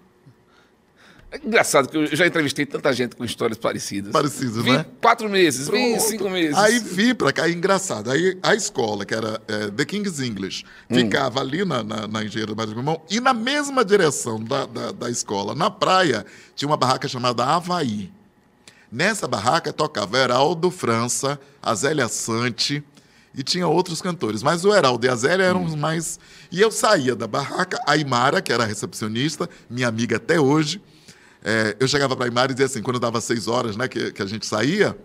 É 1.31 1.37
engraçado 1.45 1.89
que 1.91 1.97
eu 1.97 2.07
já 2.07 2.27
entrevistei 2.27 2.65
tanta 2.65 2.91
gente 2.91 3.15
com 3.15 3.23
histórias 3.23 3.59
parecidas. 3.59 4.13
Parecidas, 4.13 4.65
vim 4.65 4.73
né? 4.73 4.87
quatro 5.03 5.29
meses, 5.29 5.69
vim 5.69 5.99
cinco 5.99 6.31
meses. 6.31 6.57
Aí 6.57 6.79
vim 6.79 7.15
pra 7.15 7.31
cá, 7.33 7.47
e 7.47 7.53
engraçado. 7.53 8.11
Aí 8.11 8.39
a 8.43 8.55
escola, 8.55 9.05
que 9.05 9.13
era 9.13 9.39
é, 9.47 9.71
The 9.71 9.85
King's 9.85 10.21
English, 10.21 10.65
Hum. 10.89 10.95
ficava 10.95 11.41
ali 11.41 11.67
na, 11.67 11.83
na, 11.85 12.09
na 12.09 12.25
Engenheiro 12.25 12.55
de 12.55 12.75
Guzmão, 12.75 13.03
e 13.11 13.21
na 13.21 13.35
mesma 13.35 13.85
direção 13.85 14.43
da, 14.43 14.65
da, 14.65 14.93
da 14.93 15.11
escola, 15.11 15.55
na 15.55 15.71
praia, 15.71 16.25
tinha 16.55 16.67
uma 16.69 16.79
barraca 16.79 17.07
chamada 17.07 17.45
Havaí. 17.45 18.11
Nessa 18.91 19.29
barraca 19.29 19.73
tocava 19.73 20.19
Heraldo 20.19 20.71
França, 20.71 21.39
a 21.63 21.75
Zélia 21.75 22.09
Sante 22.09 22.83
e 23.35 23.43
tinha 23.43 23.69
outros 23.69 24.01
cantores. 24.01 24.43
Mas 24.43 24.65
o 24.65 24.75
Heraldo 24.75 25.07
e 25.07 25.09
a 25.09 25.15
Zélia 25.15 25.45
eram 25.45 25.63
os 25.63 25.75
mais. 25.75 26.19
E 26.51 26.61
eu 26.61 26.71
saía 26.71 27.15
da 27.15 27.27
barraca, 27.27 27.79
a 27.87 27.97
Imara, 27.97 28.41
que 28.41 28.53
era 28.53 28.65
a 28.65 28.67
recepcionista, 28.67 29.49
minha 29.69 29.87
amiga 29.87 30.17
até 30.17 30.41
hoje, 30.41 30.81
é, 31.45 31.77
eu 31.79 31.87
chegava 31.87 32.17
para 32.17 32.25
a 32.25 32.29
Imara 32.29 32.51
e 32.51 32.55
dizia 32.55 32.67
assim, 32.67 32.83
quando 32.83 32.99
dava 32.99 33.21
seis 33.21 33.47
horas, 33.47 33.77
né, 33.77 33.87
que, 33.87 34.13
que 34.13 34.23
a 34.23 34.27
gente 34.27 34.47
saía, 34.47 34.99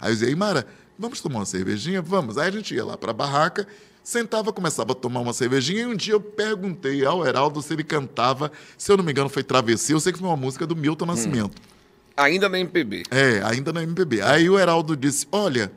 aí 0.00 0.10
eu 0.10 0.14
dizia, 0.14 0.30
Imara, 0.30 0.66
vamos 0.98 1.20
tomar 1.20 1.40
uma 1.40 1.46
cervejinha? 1.46 2.02
Vamos. 2.02 2.36
Aí 2.36 2.48
a 2.48 2.50
gente 2.50 2.74
ia 2.74 2.84
lá 2.84 2.98
para 2.98 3.12
a 3.12 3.14
barraca, 3.14 3.66
sentava, 4.02 4.52
começava 4.52 4.92
a 4.92 4.94
tomar 4.94 5.20
uma 5.20 5.32
cervejinha, 5.32 5.82
e 5.82 5.86
um 5.86 5.96
dia 5.96 6.14
eu 6.14 6.20
perguntei 6.20 7.04
ao 7.04 7.26
Heraldo 7.26 7.62
se 7.62 7.72
ele 7.72 7.84
cantava, 7.84 8.52
se 8.76 8.92
eu 8.92 8.96
não 8.96 9.04
me 9.04 9.12
engano 9.12 9.28
foi 9.28 9.42
Travessia, 9.42 9.94
eu 9.94 10.00
sei 10.00 10.12
que 10.12 10.18
foi 10.18 10.28
uma 10.28 10.36
música 10.36 10.66
do 10.66 10.76
Milton 10.76 11.06
Nascimento. 11.06 11.56
Hum. 11.58 11.73
Ainda 12.16 12.48
na 12.48 12.58
MPB. 12.58 13.02
É, 13.10 13.42
ainda 13.42 13.72
na 13.72 13.82
MPB. 13.82 14.20
Aí 14.20 14.48
o 14.48 14.58
Heraldo 14.58 14.96
disse, 14.96 15.26
olha, 15.32 15.72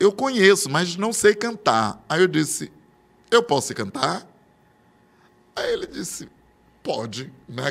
eu 0.00 0.10
conheço, 0.10 0.70
mas 0.70 0.96
não 0.96 1.12
sei 1.12 1.34
cantar. 1.34 2.02
Aí 2.08 2.20
eu 2.22 2.28
disse, 2.28 2.72
eu 3.30 3.42
posso 3.42 3.74
cantar? 3.74 4.26
Aí 5.54 5.72
ele 5.72 5.86
disse, 5.86 6.28
pode. 6.82 7.32
Né? 7.48 7.64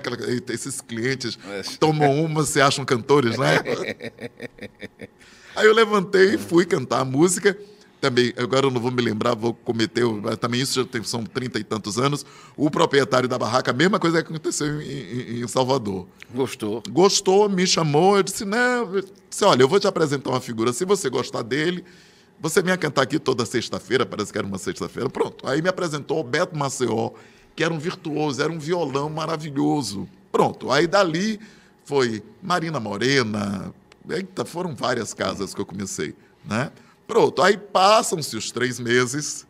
Esses 0.50 0.82
clientes 0.82 1.38
tomam 1.80 2.24
uma, 2.24 2.44
se 2.44 2.62
acham 2.62 2.86
cantores, 2.86 3.38
né? 3.38 3.60
Aí 5.56 5.66
eu 5.66 5.74
levantei 5.74 6.36
e 6.36 6.38
fui 6.38 6.66
cantar 6.66 7.02
a 7.02 7.06
música. 7.06 7.58
Também, 8.02 8.34
agora 8.36 8.66
eu 8.66 8.72
não 8.72 8.82
vou 8.82 8.90
me 8.90 9.00
lembrar, 9.00 9.36
vou 9.36 9.54
cometer, 9.54 10.04
também 10.40 10.60
isso 10.60 10.82
já 10.82 10.88
tem, 10.88 11.04
são 11.04 11.24
trinta 11.24 11.60
e 11.60 11.64
tantos 11.64 12.00
anos. 12.00 12.26
O 12.58 12.72
proprietário 12.72 13.30
da 13.30 13.38
barraca, 13.38 13.70
a 13.70 13.74
mesma 13.74 14.00
coisa 14.00 14.24
que 14.24 14.28
aconteceu 14.28 14.82
em, 14.82 14.88
em, 14.90 15.42
em 15.44 15.48
Salvador. 15.48 16.08
Gostou? 16.34 16.82
Gostou, 16.90 17.48
me 17.48 17.68
chamou, 17.68 18.18
eu 18.18 18.24
disse, 18.24 18.44
não, 18.44 18.96
eu 18.96 19.04
disse, 19.30 19.46
olha, 19.46 19.62
eu 19.62 19.68
vou 19.68 19.80
te 19.80 19.86
apresentar 19.86 20.32
uma 20.32 20.42
figura, 20.42 20.74
se 20.74 20.84
você 20.84 21.12
gostar 21.12 21.44
dele, 21.44 21.86
você 22.40 22.60
vem 22.64 22.76
cantar 22.76 23.04
aqui 23.04 23.20
toda 23.20 23.46
sexta-feira, 23.46 24.04
parece 24.04 24.32
que 24.32 24.38
era 24.40 24.48
uma 24.48 24.58
sexta-feira, 24.58 25.08
pronto. 25.08 25.48
Aí 25.48 25.62
me 25.62 25.70
apresentou 25.70 26.22
o 26.22 26.24
Beto 26.24 26.58
Maceió, 26.58 27.12
que 27.56 27.64
era 27.64 27.72
um 27.72 27.78
virtuoso, 27.78 28.42
era 28.42 28.52
um 28.52 28.58
violão 28.58 29.12
maravilhoso. 29.12 30.10
Pronto, 30.32 30.72
aí 30.72 30.88
dali 30.88 31.40
foi 31.86 32.24
Marina 32.42 32.80
Morena, 32.80 33.72
eita, 34.10 34.44
foram 34.44 34.76
várias 34.76 35.14
casas 35.14 35.54
que 35.54 35.62
eu 35.62 35.66
comecei, 35.68 36.16
né? 36.44 36.72
Pronto, 37.12 37.42
aí 37.42 37.58
passam-se 37.58 38.38
os 38.38 38.52
três 38.52 38.80
meses, 38.80 39.46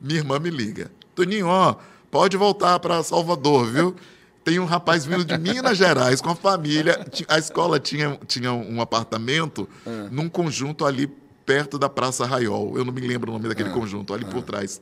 minha 0.00 0.18
irmã 0.18 0.40
me 0.40 0.50
liga. 0.50 0.90
Toninho, 1.14 1.46
ó, 1.46 1.76
pode 2.10 2.36
voltar 2.36 2.80
para 2.80 3.00
Salvador, 3.04 3.70
viu? 3.70 3.94
Tem 4.42 4.58
um 4.58 4.64
rapaz 4.64 5.06
vindo 5.06 5.24
de 5.24 5.38
Minas 5.38 5.78
Gerais 5.78 6.20
com 6.20 6.30
a 6.30 6.34
família. 6.34 7.06
A 7.28 7.38
escola 7.38 7.78
tinha, 7.78 8.18
tinha 8.26 8.52
um 8.52 8.80
apartamento 8.80 9.68
ah. 9.86 10.08
num 10.10 10.28
conjunto 10.28 10.84
ali 10.84 11.06
perto 11.46 11.78
da 11.78 11.88
Praça 11.88 12.26
Raiol. 12.26 12.76
Eu 12.76 12.84
não 12.84 12.92
me 12.92 13.00
lembro 13.00 13.30
o 13.30 13.34
nome 13.34 13.48
daquele 13.48 13.68
ah. 13.68 13.72
conjunto, 13.72 14.12
ali 14.12 14.24
por 14.24 14.40
ah. 14.40 14.42
trás. 14.42 14.80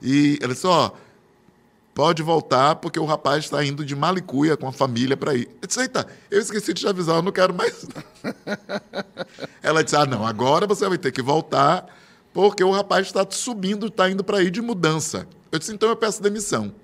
E 0.00 0.38
ela 0.40 0.54
disse, 0.54 0.68
ó, 0.68 0.92
pode 1.94 2.22
voltar 2.22 2.74
porque 2.76 2.98
o 2.98 3.04
rapaz 3.04 3.44
está 3.44 3.64
indo 3.64 3.84
de 3.84 3.94
Malicuia 3.94 4.56
com 4.56 4.66
a 4.66 4.72
família 4.72 5.16
para 5.16 5.34
ir. 5.34 5.48
Eu 5.62 5.68
disse, 5.68 5.80
eita, 5.80 6.06
eu 6.30 6.40
esqueci 6.40 6.74
de 6.74 6.80
te 6.80 6.88
avisar, 6.88 7.16
eu 7.16 7.22
não 7.22 7.32
quero 7.32 7.54
mais. 7.54 7.86
Ela 9.62 9.84
disse, 9.84 9.96
ah, 9.96 10.04
não, 10.04 10.26
agora 10.26 10.66
você 10.66 10.88
vai 10.88 10.98
ter 10.98 11.12
que 11.12 11.22
voltar 11.22 11.86
porque 12.32 12.64
o 12.64 12.72
rapaz 12.72 13.06
está 13.06 13.24
subindo, 13.30 13.86
está 13.86 14.10
indo 14.10 14.24
para 14.24 14.42
ir 14.42 14.50
de 14.50 14.60
mudança. 14.60 15.26
Eu 15.52 15.58
disse, 15.58 15.72
então 15.72 15.88
eu 15.88 15.96
peço 15.96 16.20
demissão. 16.20 16.74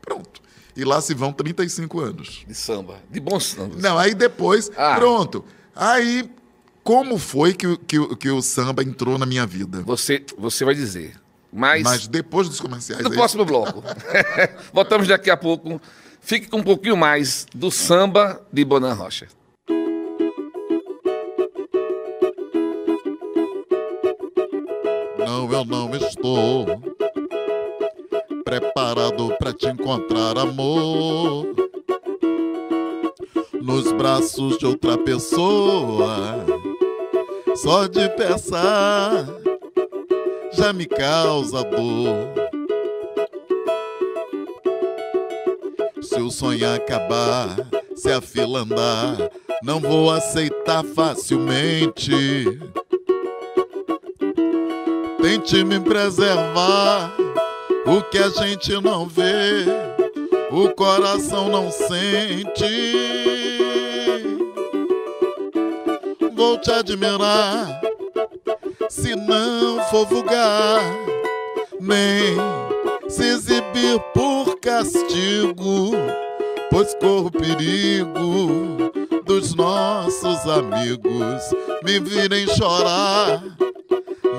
Pronto. 0.00 0.40
E 0.74 0.84
lá 0.84 1.00
se 1.00 1.12
vão 1.12 1.32
35 1.32 2.00
anos. 2.00 2.44
De 2.46 2.54
samba, 2.54 2.96
de 3.10 3.20
bom 3.20 3.38
samba. 3.38 3.76
Não, 3.78 3.98
aí 3.98 4.14
depois, 4.14 4.70
ah. 4.76 4.94
pronto. 4.96 5.44
Aí, 5.74 6.30
como 6.82 7.18
foi 7.18 7.52
que, 7.52 7.76
que, 7.78 8.16
que 8.16 8.30
o 8.30 8.40
samba 8.40 8.82
entrou 8.82 9.18
na 9.18 9.26
minha 9.26 9.46
vida? 9.46 9.82
Você, 9.82 10.24
você 10.38 10.64
vai 10.64 10.74
dizer. 10.74 11.14
Mas, 11.52 11.82
Mas 11.82 12.06
depois 12.06 12.48
dos 12.48 12.60
comerciais. 12.60 13.02
No 13.02 13.10
aí... 13.10 13.16
próximo 13.16 13.44
bloco. 13.44 13.82
Voltamos 14.72 15.08
daqui 15.08 15.30
a 15.30 15.36
pouco. 15.36 15.80
Fique 16.20 16.48
com 16.48 16.58
um 16.58 16.62
pouquinho 16.62 16.96
mais 16.96 17.46
do 17.54 17.70
samba 17.70 18.44
de 18.52 18.64
Bonan 18.64 18.94
Rocha. 18.94 19.28
Não, 25.18 25.52
eu 25.52 25.64
não 25.64 25.94
estou 25.94 26.66
preparado 28.44 29.34
para 29.38 29.52
te 29.52 29.68
encontrar, 29.68 30.36
amor. 30.36 31.46
Nos 33.62 33.92
braços 33.92 34.58
de 34.58 34.66
outra 34.66 34.98
pessoa, 34.98 36.44
só 37.54 37.86
de 37.86 38.08
pensar 38.10 39.45
já 40.56 40.72
me 40.72 40.86
causa 40.86 41.62
dor. 41.64 42.32
Se 46.00 46.20
o 46.20 46.30
sonho 46.30 46.72
acabar, 46.72 47.56
se 47.94 48.10
a 48.10 48.20
fila 48.20 48.60
andar, 48.60 49.30
não 49.62 49.80
vou 49.80 50.10
aceitar 50.10 50.82
facilmente. 50.82 52.10
Tente 55.20 55.62
me 55.64 55.78
preservar, 55.80 57.12
o 57.84 58.02
que 58.02 58.18
a 58.18 58.28
gente 58.30 58.80
não 58.80 59.06
vê, 59.06 59.66
o 60.50 60.70
coração 60.70 61.48
não 61.48 61.70
sente. 61.70 62.64
Vou 66.34 66.58
te 66.58 66.70
admirar 66.70 67.85
se 69.06 69.14
não 69.14 69.80
for 69.84 70.04
vulgar, 70.04 70.82
nem 71.80 72.36
se 73.08 73.22
exibir 73.22 74.00
por 74.12 74.58
castigo, 74.58 75.92
pois 76.72 76.92
corro 76.96 77.30
perigo 77.30 78.90
dos 79.24 79.54
nossos 79.54 80.40
amigos 80.48 81.40
me 81.84 82.00
virem 82.00 82.48
chorar. 82.48 83.44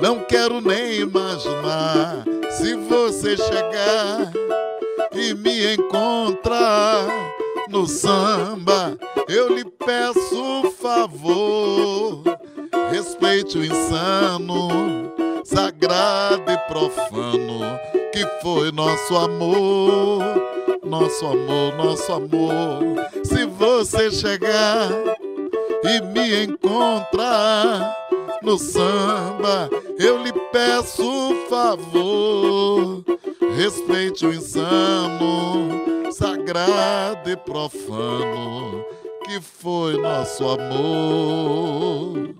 Não 0.02 0.20
quero 0.24 0.60
nem 0.60 1.00
imaginar 1.00 2.26
se 2.50 2.74
você 2.74 3.38
chegar 3.38 4.30
e 5.14 5.32
me 5.32 5.76
encontrar 5.76 7.06
no 7.70 7.86
samba. 7.86 8.98
Eu 9.28 9.48
lhe 9.54 9.64
peço 9.64 10.70
favor 10.78 12.22
respeite 12.90 13.58
o 13.58 13.64
insano, 13.64 15.12
sagrado 15.44 16.50
e 16.50 16.58
profano, 16.68 17.60
que 18.12 18.26
foi 18.42 18.70
nosso 18.72 19.16
amor, 19.16 20.22
nosso 20.84 21.26
amor, 21.26 21.74
nosso 21.76 22.12
amor. 22.12 22.82
Se 23.24 23.46
você 23.46 24.10
chegar 24.10 24.90
e 25.84 26.00
me 26.12 26.44
encontrar 26.44 27.96
no 28.42 28.58
samba, 28.58 29.68
eu 29.98 30.22
lhe 30.22 30.32
peço 30.52 31.34
favor, 31.48 33.02
respeite 33.56 34.26
o 34.26 34.32
insano, 34.32 36.12
sagrado 36.12 37.30
e 37.30 37.36
profano 37.36 38.84
que 39.28 39.42
foi 39.42 40.00
nosso 40.00 40.48
amor. 40.48 42.34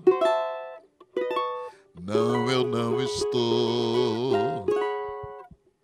Não, 2.09 2.49
eu 2.49 2.65
não 2.65 2.99
estou. 2.99 4.65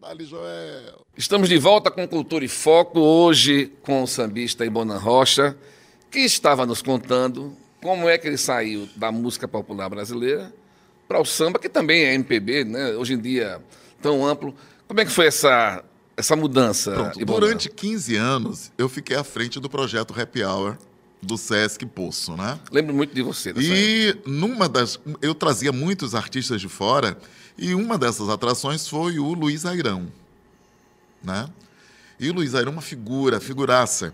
Dali, 0.02 0.26
Joel. 0.26 1.06
Estamos 1.16 1.48
de 1.48 1.56
volta 1.60 1.92
com 1.92 2.08
Cultura 2.08 2.44
e 2.44 2.48
Foco, 2.48 3.00
hoje 3.00 3.72
com 3.84 4.02
o 4.02 4.08
sambista 4.08 4.66
Ibona 4.66 4.98
Rocha, 4.98 5.56
que 6.10 6.18
estava 6.22 6.66
nos 6.66 6.82
contando 6.82 7.56
como 7.80 8.10
é 8.10 8.18
que 8.18 8.26
ele 8.26 8.38
saiu 8.38 8.90
da 8.96 9.12
música 9.12 9.48
popular 9.48 9.88
brasileira 9.88 10.52
para 11.08 11.22
o 11.22 11.26
samba, 11.26 11.60
que 11.60 11.70
também 11.70 12.06
é 12.06 12.16
MPB, 12.16 12.64
né? 12.64 12.96
hoje 12.96 13.14
em 13.14 13.20
dia 13.20 13.62
tão 14.02 14.26
amplo. 14.26 14.56
Como 14.88 15.00
é 15.00 15.06
que 15.06 15.12
foi 15.12 15.28
essa, 15.28 15.84
essa 16.18 16.36
mudança? 16.36 16.92
Pronto, 16.92 17.24
durante 17.24 17.70
15 17.70 18.16
anos, 18.16 18.72
eu 18.80 18.90
fiquei 18.90 19.16
à 19.16 19.24
frente 19.24 19.60
do 19.60 19.70
projeto 19.70 20.20
Happy 20.20 20.44
Hour, 20.44 20.76
do 21.26 21.38
Sesc 21.38 21.86
Poço, 21.86 22.36
né? 22.36 22.60
Lembro 22.72 22.94
muito 22.94 23.14
de 23.14 23.22
você. 23.22 23.54
E 23.58 24.10
época. 24.10 24.30
numa 24.30 24.70
das, 24.70 25.00
eu 25.22 25.34
trazia 25.36 25.72
muitos 25.72 26.16
artistas 26.16 26.62
de 26.62 26.70
fora 26.70 27.18
e 27.58 27.74
uma 27.74 27.98
dessas 27.98 28.30
atrações 28.30 28.88
foi 28.88 29.20
o 29.20 29.34
Luiz 29.34 29.66
Airão, 29.66 30.08
né? 31.24 31.50
E 32.20 32.30
o 32.30 32.34
Luiz 32.34 32.56
Airão 32.56 32.72
é 32.72 32.76
uma 32.76 32.82
figura, 32.82 33.40
figuraça. 33.40 34.14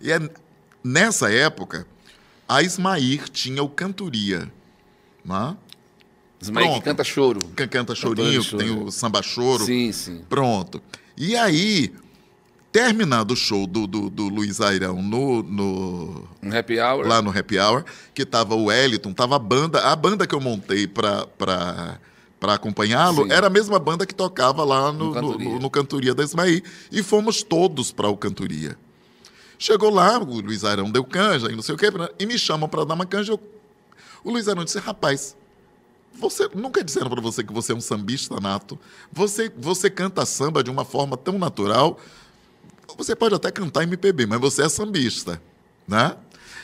E 0.00 0.12
é 0.12 0.18
nessa 0.84 1.32
época 1.32 1.86
a 2.48 2.62
Ismair 2.62 3.28
tinha 3.28 3.62
o 3.62 3.68
Cantoria, 3.68 4.52
né? 5.24 5.56
Ismair 6.40 6.74
que 6.74 6.80
canta 6.80 7.04
choro. 7.04 7.40
Que 7.56 7.66
canta 7.66 7.94
chorinho, 7.94 8.42
que 8.42 8.56
tem 8.56 8.70
o 8.70 8.90
samba 8.90 9.22
choro. 9.22 9.64
Sim, 9.64 9.92
sim. 9.92 10.24
Pronto. 10.28 10.82
E 11.16 11.36
aí 11.36 11.92
Terminado 12.72 13.34
o 13.34 13.36
show 13.36 13.66
do, 13.66 13.86
do, 13.86 14.08
do 14.08 14.28
Luiz 14.28 14.60
Airão 14.60 15.02
no, 15.02 15.42
no, 15.42 16.28
no, 16.40 16.56
Happy 16.56 16.78
Hour. 16.78 17.06
lá 17.06 17.20
no 17.20 17.36
Happy 17.36 17.58
Hour, 17.58 17.84
que 18.14 18.24
tava 18.24 18.54
o 18.54 18.66
Wellington, 18.66 19.12
tava 19.12 19.36
a 19.36 19.38
banda, 19.40 19.80
a 19.80 19.96
banda 19.96 20.26
que 20.26 20.34
eu 20.34 20.40
montei 20.40 20.86
para 20.86 21.26
para 22.40 22.54
acompanhá-lo, 22.54 23.30
era 23.30 23.48
a 23.48 23.50
mesma 23.50 23.78
banda 23.78 24.06
que 24.06 24.14
tocava 24.14 24.64
lá 24.64 24.90
no, 24.90 25.08
no, 25.08 25.12
Cantoria, 25.12 25.48
no, 25.50 25.58
no 25.58 25.70
Cantoria 25.70 26.14
da 26.14 26.24
Ismaí. 26.24 26.62
E 26.90 27.02
fomos 27.02 27.42
todos 27.42 27.92
para 27.92 28.08
o 28.08 28.16
Cantoria. 28.16 28.78
Chegou 29.58 29.90
lá, 29.90 30.18
o 30.18 30.40
Luiz 30.40 30.64
Arão 30.64 30.90
deu 30.90 31.04
canja 31.04 31.52
e 31.52 31.54
não 31.54 31.60
sei 31.60 31.74
o 31.74 31.78
quê, 31.78 31.88
e 32.18 32.24
me 32.24 32.38
chamam 32.38 32.66
para 32.66 32.82
dar 32.86 32.94
uma 32.94 33.04
canja. 33.04 33.32
Eu, 33.32 33.40
o 34.24 34.30
Luiz 34.30 34.48
Arão 34.48 34.64
disse: 34.64 34.78
rapaz, 34.78 35.36
você 36.14 36.48
nunca 36.54 36.82
disseram 36.82 37.10
para 37.10 37.20
você 37.20 37.44
que 37.44 37.52
você 37.52 37.72
é 37.72 37.74
um 37.74 37.80
sambista 37.80 38.40
nato. 38.40 38.78
Você, 39.12 39.52
você 39.54 39.90
canta 39.90 40.24
samba 40.24 40.64
de 40.64 40.70
uma 40.70 40.84
forma 40.84 41.18
tão 41.18 41.38
natural. 41.38 41.98
Você 42.96 43.14
pode 43.14 43.34
até 43.34 43.50
cantar 43.50 43.82
MPB, 43.84 44.26
mas 44.26 44.40
você 44.40 44.62
é 44.62 44.68
sambista, 44.68 45.40
né? 45.86 46.16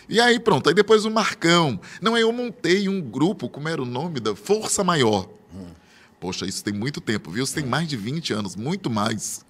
E 0.08 0.20
aí 0.20 0.38
pronto, 0.38 0.68
aí 0.68 0.74
depois 0.74 1.04
o 1.04 1.10
Marcão. 1.10 1.80
Não, 2.00 2.16
eu 2.16 2.30
montei 2.32 2.88
um 2.88 3.00
grupo, 3.00 3.48
como 3.48 3.68
era 3.68 3.82
o 3.82 3.86
nome 3.86 4.20
da 4.20 4.34
Força 4.36 4.84
Maior. 4.84 5.28
Hum. 5.54 5.66
Poxa, 6.20 6.46
isso 6.46 6.62
tem 6.62 6.72
muito 6.72 7.00
tempo, 7.00 7.30
viu? 7.30 7.44
Isso 7.44 7.54
tem 7.54 7.64
mais 7.64 7.88
de 7.88 7.96
20 7.96 8.32
anos, 8.32 8.56
muito 8.56 8.88
mais. 8.88 9.44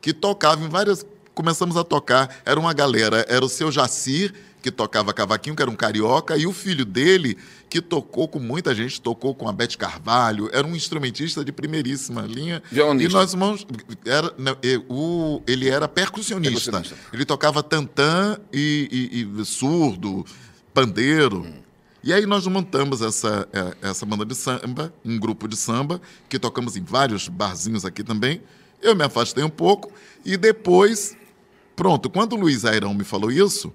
Que 0.00 0.12
tocava 0.12 0.64
em 0.64 0.68
várias 0.68 1.04
começamos 1.34 1.76
a 1.76 1.84
tocar. 1.84 2.40
Era 2.44 2.58
uma 2.58 2.72
galera, 2.72 3.26
era 3.28 3.44
o 3.44 3.48
seu 3.48 3.70
Jacir, 3.70 4.32
que 4.64 4.70
tocava 4.70 5.12
cavaquinho, 5.12 5.54
que 5.54 5.60
era 5.60 5.70
um 5.70 5.76
carioca, 5.76 6.38
e 6.38 6.46
o 6.46 6.52
filho 6.52 6.86
dele, 6.86 7.36
que 7.68 7.82
tocou 7.82 8.26
com 8.26 8.38
muita 8.38 8.74
gente, 8.74 8.98
tocou 8.98 9.34
com 9.34 9.46
a 9.46 9.52
Beth 9.52 9.76
Carvalho, 9.76 10.48
era 10.54 10.66
um 10.66 10.74
instrumentista 10.74 11.44
de 11.44 11.52
primeiríssima 11.52 12.22
linha. 12.22 12.62
Violonista. 12.72 13.10
E 13.10 13.14
nós 13.14 13.32
irmãos, 13.34 13.66
era, 14.06 14.32
não, 14.38 14.56
o, 14.88 15.42
ele 15.46 15.68
era 15.68 15.86
percussionista. 15.86 16.72
percussionista. 16.72 16.96
Ele 17.12 17.26
tocava 17.26 17.62
tantã 17.62 18.38
e, 18.50 18.88
e, 19.12 19.40
e 19.42 19.44
surdo, 19.44 20.24
pandeiro. 20.72 21.42
Hum. 21.42 21.60
E 22.02 22.10
aí 22.10 22.24
nós 22.24 22.46
montamos 22.46 23.02
essa, 23.02 23.46
é, 23.52 23.90
essa 23.90 24.06
banda 24.06 24.24
de 24.24 24.34
samba, 24.34 24.94
um 25.04 25.18
grupo 25.18 25.46
de 25.46 25.58
samba, 25.58 26.00
que 26.26 26.38
tocamos 26.38 26.74
em 26.74 26.82
vários 26.82 27.28
barzinhos 27.28 27.84
aqui 27.84 28.02
também. 28.02 28.40
Eu 28.80 28.96
me 28.96 29.04
afastei 29.04 29.44
um 29.44 29.50
pouco 29.50 29.92
e 30.24 30.38
depois 30.38 31.14
Pronto, 31.76 32.08
quando 32.08 32.34
o 32.34 32.36
Luiz 32.36 32.64
Airão 32.64 32.94
me 32.94 33.02
falou 33.02 33.32
isso, 33.32 33.72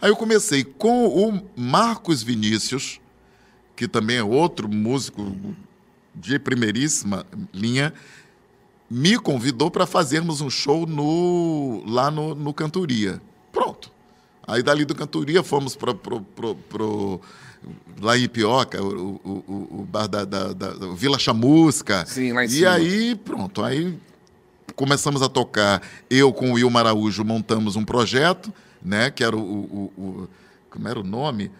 aí 0.00 0.10
eu 0.10 0.16
comecei 0.16 0.64
com 0.64 1.06
o 1.06 1.42
Marcos 1.56 2.22
Vinícius, 2.22 3.00
que 3.76 3.86
também 3.86 4.16
é 4.16 4.24
outro 4.24 4.68
músico 4.68 5.34
de 6.14 6.38
primeiríssima 6.38 7.24
linha, 7.52 7.92
me 8.90 9.18
convidou 9.18 9.70
para 9.70 9.86
fazermos 9.86 10.40
um 10.40 10.50
show 10.50 10.86
no, 10.86 11.82
lá 11.86 12.10
no, 12.10 12.34
no 12.34 12.54
Cantoria. 12.54 13.20
Pronto. 13.52 13.92
Aí 14.46 14.62
dali 14.62 14.84
do 14.84 14.94
Cantoria 14.94 15.42
fomos 15.42 15.76
para 15.76 15.92
lá 18.00 18.16
em 18.16 18.22
Ipioca, 18.22 18.82
o, 18.82 19.20
o, 19.22 19.44
o, 19.46 19.80
o 19.80 19.84
bar 19.84 20.06
da, 20.06 20.24
da, 20.24 20.52
da, 20.52 20.70
Vila 20.94 21.18
Chamusca. 21.18 22.06
Sim, 22.06 22.32
lá 22.32 22.44
em 22.44 22.46
e 22.46 22.50
cima. 22.50 22.70
aí, 22.70 23.14
pronto, 23.14 23.62
aí 23.62 23.98
começamos 24.74 25.22
a 25.22 25.28
tocar, 25.28 25.82
eu 26.08 26.32
com 26.32 26.52
o 26.52 26.54
Will 26.54 26.70
Araújo 26.78 27.24
montamos 27.24 27.76
um 27.76 27.84
projeto, 27.84 28.52
né, 28.82 29.10
que 29.10 29.22
era 29.24 29.36
o, 29.36 29.40
o, 29.40 29.92
o 29.96 30.28
como 30.70 30.88
era 30.88 30.98
o 30.98 31.04
nome? 31.04 31.50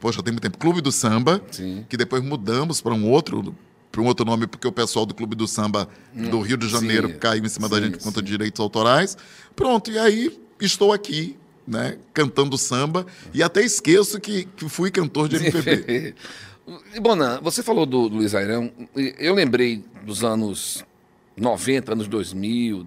Poxa, 0.00 0.22
tem 0.22 0.32
muito 0.32 0.42
tempo, 0.42 0.58
Clube 0.58 0.80
do 0.80 0.92
Samba, 0.92 1.42
Sim. 1.50 1.84
que 1.88 1.96
depois 1.96 2.22
mudamos 2.22 2.80
para 2.80 2.94
um 2.94 3.10
outro 3.10 3.54
para 3.90 4.00
um 4.00 4.06
outro 4.06 4.24
nome, 4.24 4.46
porque 4.46 4.66
o 4.66 4.72
pessoal 4.72 5.04
do 5.04 5.14
Clube 5.14 5.36
do 5.36 5.46
Samba 5.46 5.86
do 6.14 6.40
Rio 6.40 6.56
de 6.56 6.66
Janeiro 6.66 7.08
sim, 7.08 7.18
caiu 7.18 7.44
em 7.44 7.48
cima 7.48 7.68
sim, 7.68 7.74
da 7.74 7.80
gente 7.80 7.98
por 7.98 8.04
conta 8.04 8.20
sim. 8.20 8.24
de 8.24 8.30
direitos 8.30 8.58
autorais. 8.58 9.18
Pronto, 9.54 9.90
e 9.90 9.98
aí 9.98 10.34
estou 10.58 10.94
aqui, 10.94 11.36
né, 11.66 11.98
cantando 12.14 12.56
samba, 12.56 13.04
e 13.34 13.42
até 13.42 13.62
esqueço 13.62 14.18
que, 14.18 14.44
que 14.56 14.66
fui 14.66 14.90
cantor 14.90 15.28
de 15.28 15.36
MPB. 15.36 16.14
E, 16.94 17.00
Bonan, 17.00 17.40
você 17.42 17.60
falou 17.60 17.84
do, 17.84 18.08
do 18.08 18.18
Luiz 18.18 18.36
Airão, 18.36 18.70
eu 18.94 19.34
lembrei 19.34 19.84
dos 20.06 20.22
anos 20.22 20.84
90, 21.36 21.92
anos 21.92 22.06
2000, 22.06 22.86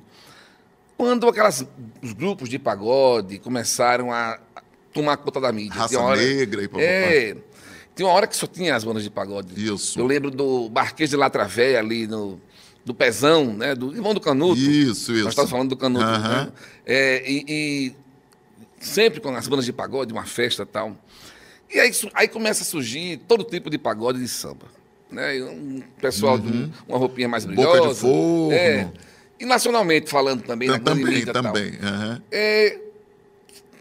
quando 0.97 1.27
aquelas, 1.27 1.65
os 2.01 2.13
grupos 2.13 2.49
de 2.49 2.57
pagode 2.59 3.39
começaram 3.39 4.11
a 4.11 4.39
tomar 4.93 5.17
conta 5.17 5.39
da 5.41 5.51
mídia. 5.51 5.73
Raça 5.73 5.89
Tinha 5.89 6.01
hora- 6.01 6.21
Negra 6.21 6.61
e 6.63 6.69
É. 6.81 7.37
Tem 7.93 8.05
uma 8.05 8.13
hora 8.13 8.27
que 8.27 8.35
só 8.35 8.45
tinha 8.47 8.75
as 8.75 8.83
bandas 8.83 9.03
de 9.03 9.09
pagode. 9.09 9.53
Isso. 9.55 9.97
Eu 9.99 10.05
lembro 10.05 10.29
do 10.29 10.69
Marquês 10.73 11.09
de 11.09 11.15
Latravé 11.15 11.77
ali 11.77 12.07
no 12.07 12.39
do 12.83 12.93
Pezão, 12.93 13.53
né? 13.53 13.73
Do 13.73 13.95
irmão 13.95 14.13
do 14.13 14.19
Canuto. 14.21 14.59
Isso, 14.59 15.11
isso. 15.11 15.23
Nós 15.23 15.29
estávamos 15.31 15.49
falando 15.51 15.69
do 15.69 15.77
Canuto. 15.77 16.05
Aham. 16.05 16.45
Né? 16.45 16.51
É, 16.85 17.23
e, 17.31 17.43
e 17.47 17.95
sempre 18.79 19.19
com 19.19 19.29
as 19.35 19.47
bandas 19.47 19.65
de 19.65 19.73
pagode, 19.73 20.13
uma 20.13 20.25
festa 20.25 20.63
e 20.63 20.65
tal. 20.67 20.95
E 21.73 21.79
aí, 21.79 21.91
aí 22.13 22.27
começa 22.27 22.61
a 22.61 22.65
surgir 22.65 23.17
todo 23.27 23.43
tipo 23.43 23.69
de 23.71 23.77
pagode 23.79 24.19
de 24.19 24.27
samba. 24.27 24.67
Né? 25.09 25.41
Um 25.43 25.81
pessoal 25.99 26.37
de 26.37 26.47
um- 26.47 26.71
uma 26.87 26.97
roupinha 26.97 27.27
mais 27.27 27.43
Uhum. 27.45 27.55
Boca 27.55 27.71
de 27.71 27.77
brilhosa. 27.77 28.01
forno. 28.01 28.51
É. 28.51 28.91
E 29.39 29.45
nacionalmente 29.45 30.09
falando 30.09 30.43
também, 30.43 30.67
na 30.67 30.77
grande 30.77 31.01
também, 31.01 31.15
mídia 31.15 31.33
também. 31.33 31.77
aham. 31.81 32.21
É, 32.31 32.79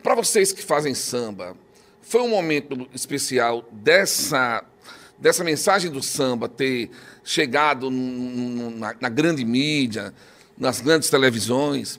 para 0.02 0.14
vocês 0.14 0.52
que 0.52 0.62
fazem 0.62 0.94
samba, 0.94 1.56
foi 2.02 2.20
um 2.20 2.28
momento 2.28 2.88
especial 2.92 3.66
dessa, 3.72 4.64
dessa 5.18 5.42
mensagem 5.42 5.90
do 5.90 6.02
samba 6.02 6.48
ter 6.48 6.90
chegado 7.24 7.90
na, 7.90 8.94
na 9.00 9.08
grande 9.08 9.44
mídia, 9.44 10.12
nas 10.58 10.80
grandes 10.80 11.08
televisões? 11.08 11.98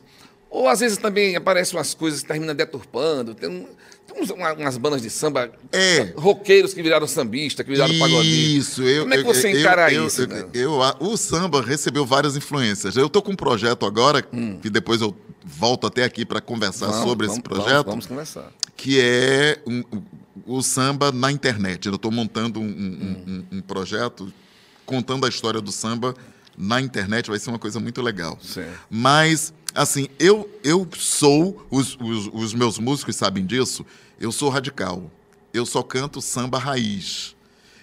Ou 0.50 0.68
às 0.68 0.80
vezes 0.80 0.98
também 0.98 1.36
aparecem 1.36 1.78
umas 1.78 1.94
coisas 1.94 2.22
que 2.22 2.28
terminam 2.28 2.54
deturpando? 2.54 3.34
Tem 3.34 3.68
uns- 4.18 4.30
uma- 4.30 4.54
umas 4.54 4.78
bandas 4.78 5.02
de 5.02 5.10
samba, 5.10 5.52
É. 5.72 6.14
roqueiros 6.16 6.74
que 6.74 6.82
viraram 6.82 7.08
sambista, 7.08 7.64
que 7.64 7.72
viraram 7.72 7.98
pagodinho. 8.00 8.58
Isso, 8.60 8.82
eu. 8.84 9.04
Como 9.04 9.14
é 9.14 9.18
que 9.18 9.24
você 9.24 9.52
eu- 9.54 9.60
encara 9.60 9.92
eu- 9.94 10.08
isso? 10.08 10.22
eu- 10.24 10.50
eu- 10.54 10.84
a- 10.84 10.96
o 11.00 11.16
samba 11.18 11.62
recebeu 11.62 12.06
várias 12.06 12.36
influências. 12.36 12.96
Eu 12.96 13.08
estou 13.08 13.22
com 13.22 13.32
um 13.32 13.36
projeto 13.36 13.86
agora, 13.86 14.22
que 14.22 14.70
depois 14.70 15.02
eu 15.02 15.16
volto 15.44 15.86
até 15.88 16.04
aqui 16.04 16.26
para 16.26 16.42
conversar 16.42 16.88
Hum. 16.88 16.92
Vamos, 16.92 17.08
sobre 17.08 17.28
vamos, 17.28 17.40
esse 17.40 17.44
projeto, 17.44 17.70
Vamos, 17.86 17.86
vamos 17.86 18.06
conversar. 18.08 18.52
que 18.76 19.00
é 19.00 19.60
um- 19.68 19.84
o 20.46 20.62
samba 20.62 21.12
na 21.12 21.32
internet. 21.32 21.88
Eu 21.88 21.96
estou 21.96 22.12
montando 22.12 22.60
um, 22.60 22.64
um- 22.64 22.68
Hum. 22.68 23.46
um- 23.52 23.58
um 23.58 23.62
projeto 23.62 24.32
contando 24.86 25.26
a 25.26 25.30
história 25.30 25.60
do 25.62 25.72
samba 25.72 26.14
na 26.58 26.80
internet. 26.82 27.30
Vai 27.30 27.40
ser 27.40 27.50
uma 27.50 27.60
coisa 27.60 27.80
muito 27.80 28.02
legal. 28.02 28.38
Certo. 28.42 28.70
Mas, 28.90 29.54
assim, 29.76 30.08
eu, 30.18 30.50
eu 30.64 30.88
sou, 30.98 31.66
os, 31.70 31.98
os, 32.02 32.30
os 32.34 32.54
meus 32.54 32.80
músicos 32.80 33.16
sabem 33.16 33.46
disso, 33.46 33.86
eu 34.20 34.32
sou 34.32 34.50
radical. 34.50 35.12
Eu 35.54 35.66
só 35.66 35.84
canto 35.84 36.22
samba 36.22 36.58
raiz. 36.58 37.36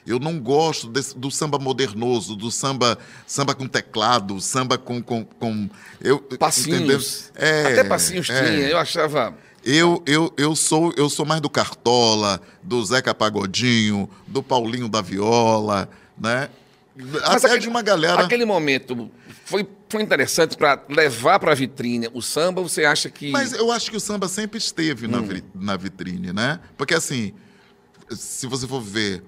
Eu 0.04 0.18
não 0.18 0.38
gosto 0.40 0.88
desse- 0.88 1.16
do 1.16 1.30
samba 1.30 1.58
modernoso, 1.60 2.34
do 2.34 2.50
samba 2.50 2.98
samba 3.26 3.54
com 3.54 3.68
teclado, 3.68 4.40
samba 4.40 4.76
com. 4.76 5.00
com, 5.00 5.24
com 5.24 5.70
eu, 6.00 6.18
Passinhos. 6.18 7.30
É, 7.36 7.72
Até 7.72 7.84
passinhos 7.84 8.28
é. 8.28 8.44
tinha. 8.44 8.68
Eu 8.68 8.78
achava. 8.78 9.32
Eu, 9.64 10.02
eu, 10.04 10.32
eu, 10.36 10.56
sou, 10.56 10.92
eu 10.96 11.08
sou 11.08 11.24
mais 11.24 11.40
do 11.40 11.48
Cartola, 11.48 12.42
do 12.64 12.84
Zeca 12.84 13.14
Pagodinho, 13.14 14.10
do 14.26 14.42
Paulinho 14.42 14.88
da 14.88 15.00
Viola, 15.00 15.88
né? 16.18 16.48
Mas 16.96 17.22
Até 17.24 17.46
aquele- 17.46 17.60
de 17.60 17.68
uma 17.68 17.80
galera. 17.80 18.22
Aquele 18.24 18.44
momento 18.44 19.08
foi, 19.44 19.66
foi 19.88 20.02
interessante 20.02 20.56
para 20.56 20.82
levar 20.88 21.38
para 21.38 21.52
a 21.52 21.54
vitrine 21.54 22.08
o 22.14 22.22
samba. 22.22 22.62
Você 22.62 22.84
acha 22.84 23.10
que. 23.10 23.30
Mas 23.30 23.52
eu 23.52 23.70
acho 23.72 23.90
que 23.90 23.96
o 23.96 24.00
samba 24.00 24.28
sempre 24.28 24.58
esteve 24.58 25.06
Hum. 25.06 25.10
na, 25.10 25.20
vi- 25.20 25.44
na 25.54 25.76
vitrine, 25.76 26.32
né? 26.32 26.60
Porque 26.76 26.94
assim, 26.94 27.32
se 28.10 28.46
você 28.46 28.66
for 28.66 28.80
ver 28.80 29.22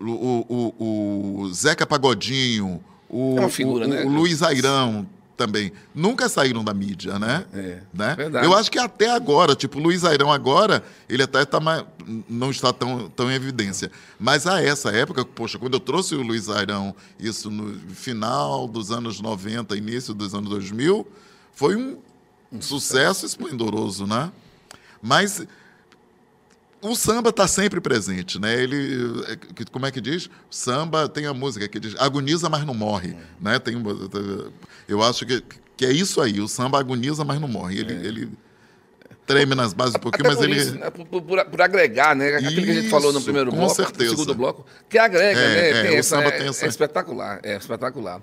o, 0.00 0.04
o- 0.10 0.74
o- 0.78 1.40
o 1.42 1.52
Zeca 1.54 1.86
Pagodinho, 1.86 2.82
o, 3.08 3.38
É 3.38 3.48
figura, 3.48 3.86
o, 3.86 3.88
né? 3.88 4.04
o 4.04 4.08
Luiz 4.08 4.42
Airão 4.42 5.06
também, 5.36 5.72
nunca 5.94 6.28
saíram 6.28 6.62
da 6.62 6.74
mídia, 6.74 7.18
né? 7.18 7.44
É, 7.52 7.80
né? 7.92 8.14
verdade. 8.14 8.46
Eu 8.46 8.54
acho 8.54 8.70
que 8.70 8.78
até 8.78 9.10
agora, 9.10 9.54
tipo, 9.54 9.78
o 9.78 9.82
Luiz 9.82 10.04
Airão 10.04 10.32
agora, 10.32 10.82
ele 11.08 11.22
até 11.22 11.44
tá 11.44 11.58
mais, 11.58 11.84
não 12.28 12.50
está 12.50 12.72
tão, 12.72 13.08
tão 13.10 13.30
em 13.30 13.34
evidência. 13.34 13.90
Mas 14.18 14.46
a 14.46 14.62
essa 14.62 14.90
época, 14.90 15.24
poxa, 15.24 15.58
quando 15.58 15.74
eu 15.74 15.80
trouxe 15.80 16.14
o 16.14 16.22
Luiz 16.22 16.48
Airão, 16.48 16.94
isso 17.18 17.50
no 17.50 17.74
final 17.94 18.68
dos 18.68 18.90
anos 18.90 19.20
90, 19.20 19.76
início 19.76 20.14
dos 20.14 20.34
anos 20.34 20.48
2000, 20.50 21.06
foi 21.52 21.76
um, 21.76 21.98
sucesso 22.60 23.24
esplendoroso, 23.24 24.06
né? 24.06 24.30
Mas 25.00 25.42
o 26.82 26.94
samba 26.96 27.30
está 27.30 27.46
sempre 27.46 27.80
presente, 27.80 28.38
né? 28.40 28.60
Ele, 28.60 29.22
é, 29.28 29.64
como 29.70 29.86
é 29.86 29.90
que 29.90 30.00
diz? 30.00 30.28
Samba 30.50 31.08
tem 31.08 31.26
a 31.26 31.32
música 31.32 31.66
que 31.68 31.78
diz 31.80 31.94
agoniza, 31.98 32.48
mas 32.50 32.66
não 32.66 32.74
morre, 32.74 33.16
né? 33.40 33.58
Tem, 33.58 33.74
eu 34.88 35.02
acho 35.02 35.24
que, 35.24 35.42
que 35.76 35.86
é 35.86 35.92
isso 35.92 36.20
aí. 36.20 36.40
O 36.40 36.48
samba 36.48 36.78
agoniza, 36.80 37.24
mas 37.24 37.40
não 37.40 37.48
morre. 37.48 37.78
Ele, 37.78 38.06
ele 38.06 38.28
treme 39.24 39.54
nas 39.54 39.72
bases 39.72 39.94
um 39.94 40.00
pouquinho, 40.00 40.26
Até 40.26 40.34
mas 40.36 40.44
ele 40.44 40.60
isso, 40.60 40.74
né? 40.74 40.90
por, 40.90 41.06
por- 41.22 41.44
por- 41.44 41.62
agregar, 41.62 42.16
né? 42.16 42.34
Aquilo 42.36 42.62
que 42.64 42.70
a 42.70 42.74
gente 42.74 42.88
falou 42.90 43.12
no 43.12 43.18
Isso, 43.18 43.24
primeiro 43.24 43.52
bloco, 43.52 43.74
certeza. 43.74 44.10
no 44.12 44.18
segundo 44.18 44.34
bloco, 44.34 44.66
que 44.88 44.98
agrega, 44.98 45.38
É, 45.40 45.48
né? 45.48 45.68
é, 45.70 45.82
Tem 45.82 45.90
o 45.92 45.98
essa, 45.98 46.16
samba 46.16 46.28
é, 46.28 46.30
tem 46.32 46.48
essa- 46.48 46.64
é 46.66 46.68
espetacular, 46.68 47.40
é 47.44 47.56
espetacular. 47.56 48.20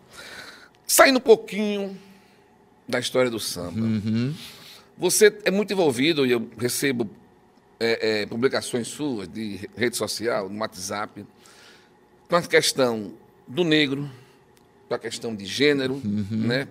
Saindo 0.86 1.18
um 1.18 1.22
pouquinho 1.22 1.98
da 2.88 3.00
história 3.00 3.32
do 3.32 3.40
samba. 3.40 3.80
Uhum. 3.80 4.34
Você 4.98 5.34
é 5.46 5.52
muito 5.52 5.72
envolvido, 5.72 6.26
e 6.26 6.32
eu 6.32 6.50
recebo 6.58 7.10
é, 7.80 8.22
é, 8.22 8.26
publicações 8.26 8.88
suas 8.88 9.28
de 9.28 9.70
rede 9.76 9.96
social, 9.96 10.50
no 10.50 10.60
WhatsApp, 10.60 11.26
com 12.28 12.36
a 12.36 12.42
questão 12.42 13.14
do 13.48 13.64
negro, 13.64 14.10
com 14.88 14.94
a 14.94 15.00
questão 15.00 15.36
de 15.36 15.46
gênero, 15.46 15.96
Uhum. 15.96 16.26
né? 16.32 16.68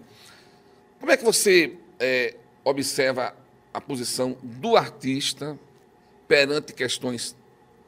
Como 1.00 1.10
é 1.12 1.16
que 1.16 1.24
você 1.24 1.74
é, 1.98 2.34
observa 2.64 3.34
a 3.72 3.80
posição 3.80 4.36
do 4.42 4.76
artista 4.76 5.58
perante 6.26 6.72
questões 6.72 7.34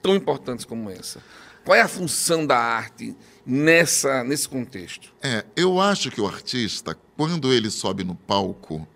tão 0.01 0.15
importantes 0.15 0.65
como 0.65 0.89
essa? 0.91 1.23
Qual 1.65 1.77
é 1.77 1.81
a 1.83 1.89
função 1.89 2.47
da 2.47 2.57
arte 2.57 3.15
nessa, 3.45 4.25
nesse 4.25 4.49
contexto? 4.49 5.13
É, 5.23 5.45
eu 5.55 5.81
acho 5.81 6.11
que 6.11 6.21
o 6.21 6.27
artista, 6.27 6.97
quando 7.17 7.53
ele 7.53 7.71
sobe 7.71 8.03
no 8.05 8.15
palco, 8.15 8.87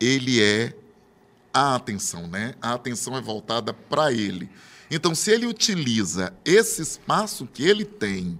ele 0.00 0.42
é 0.42 0.74
a 1.52 1.74
atenção, 1.74 2.26
né? 2.26 2.54
A 2.60 2.74
atenção 2.74 3.16
é 3.16 3.20
voltada 3.20 3.72
para 3.72 4.12
ele. 4.12 4.48
Então, 4.90 5.14
se 5.14 5.30
ele 5.30 5.46
utiliza 5.46 6.32
esse 6.44 6.82
espaço 6.82 7.46
que 7.46 7.64
ele 7.64 7.84
tem, 7.84 8.38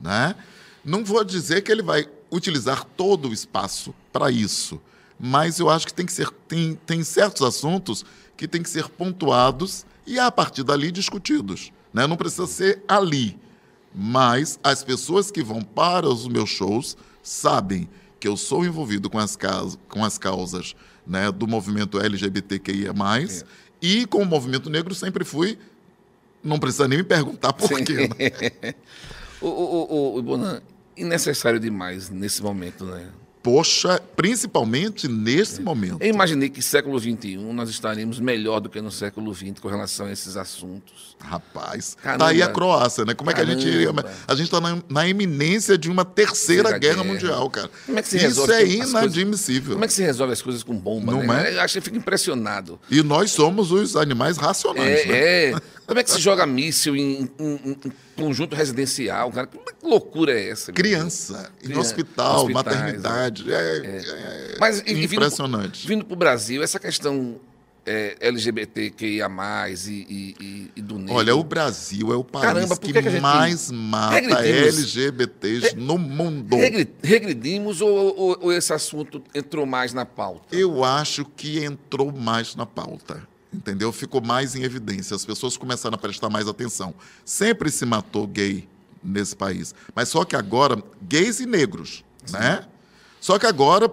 né? 0.00 0.34
Não 0.84 1.04
vou 1.04 1.24
dizer 1.24 1.62
que 1.62 1.72
ele 1.72 1.82
vai 1.82 2.08
utilizar 2.30 2.84
todo 2.84 3.28
o 3.28 3.32
espaço 3.32 3.94
para 4.12 4.30
isso, 4.30 4.80
mas 5.18 5.58
eu 5.58 5.68
acho 5.68 5.86
que 5.86 5.94
tem 5.94 6.06
que 6.06 6.12
ser 6.12 6.30
tem, 6.46 6.74
tem 6.86 7.02
certos 7.02 7.42
assuntos 7.42 8.04
que 8.36 8.46
tem 8.46 8.62
que 8.62 8.70
ser 8.70 8.88
pontuados 8.88 9.84
e 10.06 10.18
a 10.18 10.30
partir 10.30 10.62
dali 10.62 10.92
discutidos, 10.92 11.72
né? 11.92 12.06
Não 12.06 12.16
precisa 12.16 12.46
ser 12.46 12.82
ali, 12.86 13.38
mas 13.94 14.58
as 14.62 14.84
pessoas 14.84 15.30
que 15.30 15.42
vão 15.42 15.62
para 15.62 16.08
os 16.08 16.28
meus 16.28 16.50
shows 16.50 16.96
sabem 17.22 17.88
que 18.20 18.28
eu 18.28 18.36
sou 18.36 18.64
envolvido 18.64 19.08
com 19.08 19.18
as, 19.18 19.36
com 19.88 20.04
as 20.04 20.18
causas 20.18 20.74
né, 21.08 21.32
do 21.32 21.46
movimento 21.46 21.98
LGBTQIA+, 21.98 22.92
é. 22.92 23.44
e 23.80 24.06
com 24.06 24.22
o 24.22 24.26
movimento 24.26 24.68
negro 24.68 24.94
sempre 24.94 25.24
fui, 25.24 25.58
não 26.42 26.58
precisa 26.58 26.86
nem 26.86 26.98
me 26.98 27.04
perguntar 27.04 27.52
por 27.52 27.68
Sim. 27.68 27.84
quê. 27.84 28.08
Né? 28.08 28.74
o, 29.40 29.46
o, 29.46 29.92
o, 29.92 30.18
o 30.18 30.22
Bonan, 30.22 30.60
necessário 30.96 31.58
demais 31.58 32.10
nesse 32.10 32.42
momento, 32.42 32.84
né? 32.84 33.08
Poxa, 33.42 34.00
principalmente 34.16 35.08
nesse 35.08 35.60
é. 35.60 35.62
momento. 35.62 35.98
Eu 36.00 36.08
imaginei 36.08 36.48
que 36.48 36.60
século 36.60 36.98
XXI 36.98 37.36
nós 37.52 37.70
estaríamos 37.70 38.18
melhor 38.18 38.60
do 38.60 38.68
que 38.68 38.80
no 38.80 38.90
século 38.90 39.34
XX 39.34 39.60
com 39.60 39.68
relação 39.68 40.06
a 40.06 40.12
esses 40.12 40.36
assuntos. 40.36 41.16
Rapaz, 41.20 41.96
Caramba. 42.00 42.24
tá 42.24 42.30
aí 42.30 42.42
a 42.42 42.48
Croácia, 42.48 43.04
né? 43.04 43.14
Como 43.14 43.30
Caramba. 43.30 43.52
é 43.52 43.56
que 43.56 43.60
a 43.60 43.64
gente 43.64 43.74
iria? 43.74 43.90
A 44.26 44.34
gente 44.34 44.46
está 44.46 44.60
na, 44.60 44.82
na, 44.88 45.08
iminência 45.08 45.76
de 45.76 45.90
uma 45.90 46.04
terceira 46.04 46.78
guerra, 46.78 46.78
guerra, 46.78 47.04
mundial, 47.04 47.50
cara. 47.50 47.70
Como 47.86 47.98
é 47.98 48.02
que 48.02 48.08
se 48.08 48.16
Isso 48.16 48.52
é 48.52 48.66
inadmissível. 48.66 49.60
Coisas, 49.60 49.72
como 49.74 49.84
é 49.84 49.88
que 49.88 49.94
se 49.94 50.02
resolve 50.02 50.32
as 50.32 50.42
coisas 50.42 50.62
com 50.62 50.74
bomba, 50.74 51.12
Não 51.12 51.22
né? 51.22 51.50
É? 51.50 51.56
Eu 51.56 51.60
acho 51.60 51.74
que 51.74 51.80
fico 51.80 51.96
impressionado. 51.96 52.78
E 52.90 53.02
nós 53.02 53.30
somos 53.30 53.72
os 53.72 53.96
animais 53.96 54.36
racionais, 54.36 55.00
é, 55.00 55.06
né? 55.06 55.18
É. 55.50 55.54
Como 55.86 55.98
é 55.98 56.04
que 56.04 56.10
se 56.10 56.20
joga 56.20 56.46
míssil 56.46 56.94
em, 56.94 57.30
em, 57.38 57.54
em 57.84 57.92
conjunto 58.18 58.56
residencial, 58.56 59.30
cara? 59.30 59.46
Que 59.46 59.58
loucura 59.86 60.32
é 60.32 60.50
essa? 60.50 60.72
Criança, 60.72 61.50
em 61.62 61.76
hospital, 61.76 62.48
maternidade. 62.48 63.52
É, 63.52 63.54
é. 63.54 63.96
é 63.96 64.56
Mas, 64.58 64.82
impressionante. 64.86 65.86
Vindo 65.86 66.04
para 66.04 66.14
o 66.14 66.16
Brasil, 66.16 66.62
essa 66.62 66.78
questão 66.78 67.40
é, 67.88 68.16
LGBTQIA+, 68.20 69.30
e, 69.70 70.36
e, 70.38 70.70
e, 70.76 70.82
do 70.82 70.98
negro. 70.98 71.14
Olha, 71.14 71.34
o 71.34 71.42
Brasil 71.42 72.12
é 72.12 72.16
o 72.16 72.22
país 72.22 72.44
Caramba, 72.44 72.76
que, 72.76 72.92
que, 72.92 73.02
que 73.02 73.20
mais 73.20 73.70
mata 73.70 74.16
LGBTs 74.16 75.74
no 75.74 75.96
mundo. 75.96 76.56
Regredimos 77.02 77.80
ou, 77.80 78.14
ou, 78.14 78.38
ou, 78.42 78.52
esse 78.52 78.72
assunto 78.74 79.22
entrou 79.34 79.64
mais 79.64 79.94
na 79.94 80.04
pauta? 80.04 80.54
Eu 80.54 80.84
acho 80.84 81.24
que 81.24 81.64
entrou 81.64 82.12
mais 82.12 82.54
na 82.54 82.66
pauta 82.66 83.26
entendeu? 83.52 83.92
Ficou 83.92 84.20
mais 84.20 84.54
em 84.54 84.62
evidência. 84.62 85.14
As 85.14 85.24
pessoas 85.24 85.56
começaram 85.56 85.94
a 85.94 85.98
prestar 85.98 86.28
mais 86.28 86.48
atenção. 86.48 86.94
Sempre 87.24 87.70
se 87.70 87.84
matou 87.84 88.26
gay 88.26 88.68
nesse 89.02 89.36
país, 89.36 89.74
mas 89.94 90.08
só 90.08 90.24
que 90.24 90.34
agora 90.34 90.82
gays 91.02 91.40
e 91.40 91.46
negros, 91.46 92.04
Sim. 92.24 92.32
né? 92.32 92.66
Só 93.20 93.38
que 93.38 93.46
agora 93.46 93.90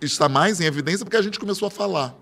está 0.00 0.28
mais 0.28 0.60
em 0.60 0.64
evidência 0.64 1.04
porque 1.04 1.16
a 1.16 1.22
gente 1.22 1.38
começou 1.38 1.68
a 1.68 1.70
falar. 1.70 2.14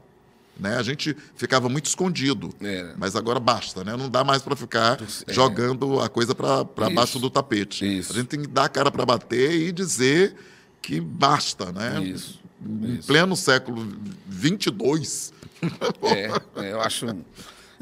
Né? 0.58 0.76
A 0.76 0.82
gente 0.82 1.14
ficava 1.34 1.68
muito 1.68 1.84
escondido, 1.86 2.50
é. 2.62 2.94
mas 2.96 3.14
agora 3.14 3.38
basta, 3.38 3.84
né? 3.84 3.94
Não 3.94 4.08
dá 4.08 4.24
mais 4.24 4.42
para 4.42 4.56
ficar 4.56 4.98
é. 5.26 5.32
jogando 5.32 6.00
a 6.00 6.08
coisa 6.08 6.34
para 6.34 6.90
baixo 6.90 7.18
do 7.18 7.28
tapete. 7.28 7.98
Isso. 7.98 8.12
A 8.12 8.16
gente 8.16 8.28
tem 8.28 8.40
que 8.40 8.46
dar 8.46 8.64
a 8.64 8.68
cara 8.68 8.90
para 8.90 9.04
bater 9.04 9.52
e 9.52 9.70
dizer 9.70 10.34
que 10.80 10.98
basta, 10.98 11.70
né? 11.72 12.02
Isso. 12.02 12.40
Em 12.64 12.94
Isso. 12.94 13.06
pleno 13.06 13.36
século 13.36 13.86
22, 14.26 15.32
é, 16.02 16.62
é, 16.62 16.72
eu 16.72 16.80
acho. 16.80 17.06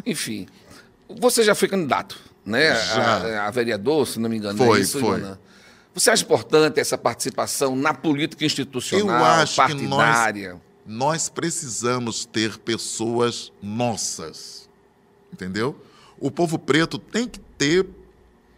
Enfim, 0.04 0.46
você 1.08 1.42
já 1.42 1.54
foi 1.54 1.68
candidato, 1.68 2.18
né? 2.44 2.70
A, 2.70 3.46
a 3.46 3.50
vereador, 3.50 4.06
se 4.06 4.18
não 4.18 4.28
me 4.28 4.36
engano. 4.36 4.58
Foi, 4.58 4.78
é 4.78 4.82
isso, 4.82 4.98
foi. 4.98 5.22
Você 5.94 6.10
acha 6.10 6.24
importante 6.24 6.80
essa 6.80 6.98
participação 6.98 7.76
na 7.76 7.94
política 7.94 8.44
institucional, 8.44 9.16
eu 9.16 9.24
acho 9.24 9.56
partidária? 9.56 10.50
Que 10.50 10.58
nós, 10.86 11.18
nós 11.24 11.28
precisamos 11.28 12.24
ter 12.24 12.58
pessoas 12.58 13.52
nossas, 13.62 14.68
entendeu? 15.32 15.80
O 16.18 16.30
povo 16.30 16.58
preto 16.58 16.98
tem 16.98 17.28
que 17.28 17.38
ter 17.38 17.86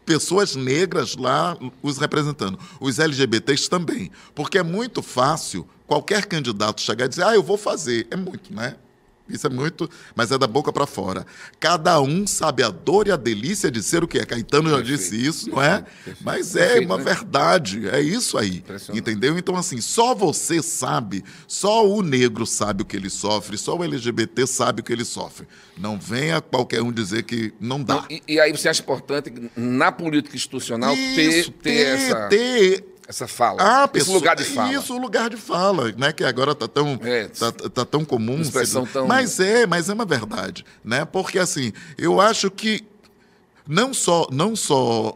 pessoas 0.07 0.55
negras 0.55 1.17
lá 1.17 1.59
os 1.83 1.99
representando. 1.99 2.59
Os 2.81 2.99
LGBTs 2.99 3.69
também. 3.69 4.11
Porque 4.35 4.57
é 4.57 4.63
muito 4.63 5.03
fácil 5.03 5.69
qualquer 5.87 6.25
candidato 6.27 6.81
chegar 6.81 7.07
e 7.07 7.09
dizer, 7.09 7.25
ah, 7.25 7.35
eu 7.35 7.43
vou 7.43 7.59
fazer. 7.59 8.07
É 8.11 8.17
muito, 8.17 8.55
né? 8.55 8.77
Isso 9.29 9.47
é 9.47 9.51
muito, 9.51 9.91
mas 10.15 10.31
é 10.31 10.39
da 10.39 10.47
boca 10.47 10.73
para 10.73 10.87
fora. 10.87 11.27
Cada 11.59 12.01
um 12.01 12.27
sabe 12.27 12.63
a 12.63 12.71
dor 12.71 13.09
e 13.09 13.11
a 13.11 13.17
delícia 13.17 13.71
de 13.71 13.83
ser 13.83 14.05
o 14.05 14.09
que 14.09 14.19
é. 14.19 14.25
Caetano 14.25 14.71
já 14.71 14.77
Perfeito. 14.77 14.99
disse 14.99 15.27
isso, 15.27 15.51
não 15.51 15.61
é? 15.61 15.83
Perfeito. 15.83 16.19
Mas 16.23 16.55
é 16.55 16.67
Perfeito, 16.67 16.87
uma 16.87 16.99
né? 16.99 17.05
verdade, 17.05 17.89
é 17.89 18.01
isso 18.01 18.39
aí. 18.39 18.63
Entendeu? 18.93 19.37
Então, 19.37 19.57
assim, 19.57 19.81
só 19.81 20.15
você 20.15 20.63
sabe, 20.63 21.25
só 21.49 21.89
o 21.89 22.03
negro 22.03 22.47
sabe 22.47 22.83
o 22.83 22.85
que 22.85 22.97
ele 22.97 23.11
sofre, 23.11 23.59
só 23.59 23.77
o 23.77 23.85
LGBT 23.85 24.47
sabe 24.47 24.81
o 24.81 24.85
que 24.85 24.93
ele 24.93 25.05
sofre. 25.05 25.47
Não 25.77 25.99
venha 25.99 26.41
qualquer 26.41 26.83
um 26.83 26.93
dizer 26.93 27.25
que 27.25 27.53
não 27.61 27.83
dá. 27.83 28.05
E, 28.09 28.23
e, 28.29 28.41
aí 28.41 28.53
você 28.53 28.69
acha 28.69 28.83
importante, 28.83 29.33
na 29.57 29.93
política 29.93 30.37
institucional, 30.37 30.95
isso, 30.95 31.51
ter, 31.53 31.53
ter, 31.53 31.63
ter 31.63 31.87
essa. 31.87 32.29
Ter 32.29 32.96
essa 33.09 33.29
fala. 33.29 33.83
Ah, 33.83 33.89
pessoa, 33.89 34.17
esse 34.17 34.25
lugar 34.25 34.37
de 34.37 34.45
fala. 34.45 34.73
Isso, 34.73 34.95
o 34.95 34.99
lugar 34.99 35.31
de 35.31 35.37
fala, 35.37 35.93
né? 35.93 36.13
Que 36.13 36.25
agora 36.25 36.53
está 36.53 36.67
tão, 36.67 36.99
é, 37.03 37.29
tá, 37.29 37.53
tá, 37.53 37.85
tão 37.85 38.05
comum. 38.05 38.41
Expressão 38.41 38.85
tão... 38.85 39.07
Mas 39.07 39.39
é, 39.39 39.67
mas 39.67 39.89
é 39.89 39.95
uma 39.95 40.05
verdade, 40.05 40.65
né? 40.85 41.05
Porque 41.05 41.39
assim, 41.39 41.73
eu 41.97 42.21
acho 42.21 42.51
que 42.51 42.85
não 43.67 43.93
só, 43.93 44.29
não 44.31 44.55
só 44.55 45.15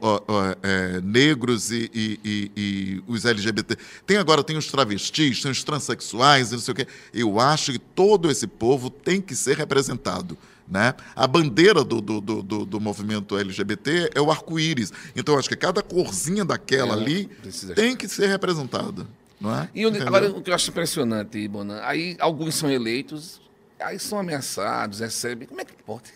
é, 0.63 1.01
negros 1.03 1.71
e, 1.71 1.91
e, 1.95 2.21
e, 2.25 2.53
e, 2.57 3.03
os 3.07 3.25
LGBT. 3.25 3.77
Tem 4.07 4.17
agora 4.17 4.43
tem 4.43 4.57
os 4.57 4.67
travestis, 4.67 5.43
tem 5.43 5.51
os 5.51 5.63
transexuais, 5.63 6.51
não 6.51 6.59
sei 6.59 6.73
o 6.73 6.75
quê. 6.75 6.87
Eu 7.15 7.39
acho 7.39 7.73
que 7.73 7.79
todo 7.79 8.31
esse 8.31 8.47
povo 8.47 8.91
tem 8.91 9.21
que 9.21 9.35
ser 9.35 9.57
representado. 9.57 10.37
Né? 10.71 10.95
A 11.17 11.27
bandeira 11.27 11.83
do, 11.83 12.01
do, 12.01 12.21
do, 12.21 12.65
do 12.65 12.81
movimento 12.81 13.37
LGBT 13.37 14.13
é 14.15 14.21
o 14.21 14.31
arco-íris. 14.31 14.93
Então, 15.17 15.37
acho 15.37 15.49
que 15.49 15.57
cada 15.57 15.83
corzinha 15.83 16.45
daquela 16.45 16.95
é, 16.95 17.01
ali 17.01 17.31
tem 17.75 17.97
que 17.97 18.07
ser 18.07 18.29
representada. 18.29 19.05
Não 19.41 19.53
é? 19.53 19.69
E 19.75 19.85
agora, 19.85 20.31
o 20.31 20.41
que 20.41 20.51
eu 20.51 20.55
acho 20.55 20.71
impressionante, 20.71 21.49
Bonan, 21.49 21.81
aí 21.83 22.17
alguns 22.21 22.55
são 22.55 22.71
eleitos, 22.71 23.41
aí 23.81 23.99
são 23.99 24.21
ameaçados, 24.21 25.01
recebem. 25.01 25.49
Como 25.49 25.61
é 25.61 25.65
que 25.65 25.73
pode? 25.85 26.13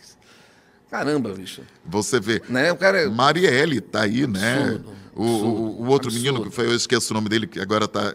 Caramba, 0.88 1.32
bicho. 1.32 1.62
Você 1.84 2.20
vê. 2.20 2.40
Né? 2.48 2.70
O 2.70 2.76
cara 2.76 3.02
é... 3.02 3.08
Marielle 3.08 3.80
tá 3.80 4.02
aí, 4.02 4.24
né? 4.28 4.58
Absurdo, 4.58 4.92
o, 5.16 5.22
absurdo, 5.24 5.48
o, 5.48 5.82
o, 5.82 5.88
outro 5.88 6.08
absurdo. 6.08 6.32
menino, 6.32 6.44
que 6.48 6.54
foi, 6.54 6.66
eu 6.66 6.76
esqueço 6.76 7.12
o 7.12 7.14
nome 7.14 7.28
dele, 7.28 7.48
que 7.48 7.58
agora 7.58 7.88
tá. 7.88 8.12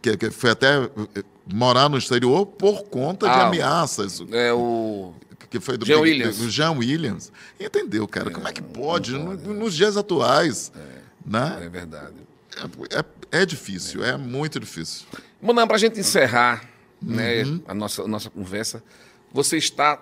Que, 0.00 0.16
que 0.16 0.30
foi 0.30 0.50
até 0.50 0.84
eh, 1.14 1.22
morar 1.46 1.88
no 1.88 1.98
exterior 1.98 2.46
por 2.46 2.84
conta 2.84 3.30
ah, 3.30 3.34
de 3.34 3.40
ameaças. 3.42 4.24
É 4.32 4.52
o 4.52 5.12
que 5.52 5.60
foi 5.60 5.76
do 5.76 5.84
Jean 5.84 6.00
Big, 6.00 6.12
Williams. 6.12 6.38
Do 6.38 6.50
Jean 6.50 6.70
Williams. 6.72 7.32
Entendeu, 7.60 8.08
cara? 8.08 8.30
É, 8.30 8.32
Como 8.32 8.48
é 8.48 8.52
que 8.52 8.62
pode, 8.62 9.12
pode 9.12 9.46
no, 9.46 9.54
nos 9.54 9.76
dias 9.76 9.98
atuais? 9.98 10.72
É, 10.74 10.80
né? 11.26 11.58
é 11.62 11.68
verdade. 11.68 12.14
É, 12.56 12.98
é, 12.98 13.42
é 13.42 13.46
difícil, 13.46 14.02
é. 14.02 14.16
muito 14.16 14.58
difícil. 14.58 15.06
Mano, 15.42 15.66
para 15.66 15.76
a 15.76 15.78
gente 15.78 16.00
encerrar 16.00 16.66
né, 17.02 17.42
uhum. 17.42 17.54
né, 17.56 17.60
a, 17.68 17.74
nossa, 17.74 18.02
a 18.02 18.08
nossa 18.08 18.30
conversa, 18.30 18.82
você 19.30 19.58
está 19.58 20.00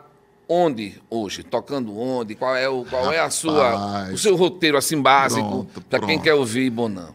onde 0.49 1.03
hoje? 1.11 1.43
Tocando 1.43 1.99
onde? 1.99 2.37
Qual 2.37 2.55
é, 2.55 2.69
o, 2.69 2.85
qual 2.85 3.03
Rapaz, 3.03 3.19
é 3.19 3.25
a 3.25 3.31
sua, 3.31 4.11
o 4.13 4.19
seu 4.19 4.37
roteiro 4.37 4.79
assim 4.79 5.03
básico 5.03 5.67
para 5.89 6.07
quem 6.07 6.21
quer 6.21 6.35
ouvir 6.35 6.71
Bonan? 6.71 7.11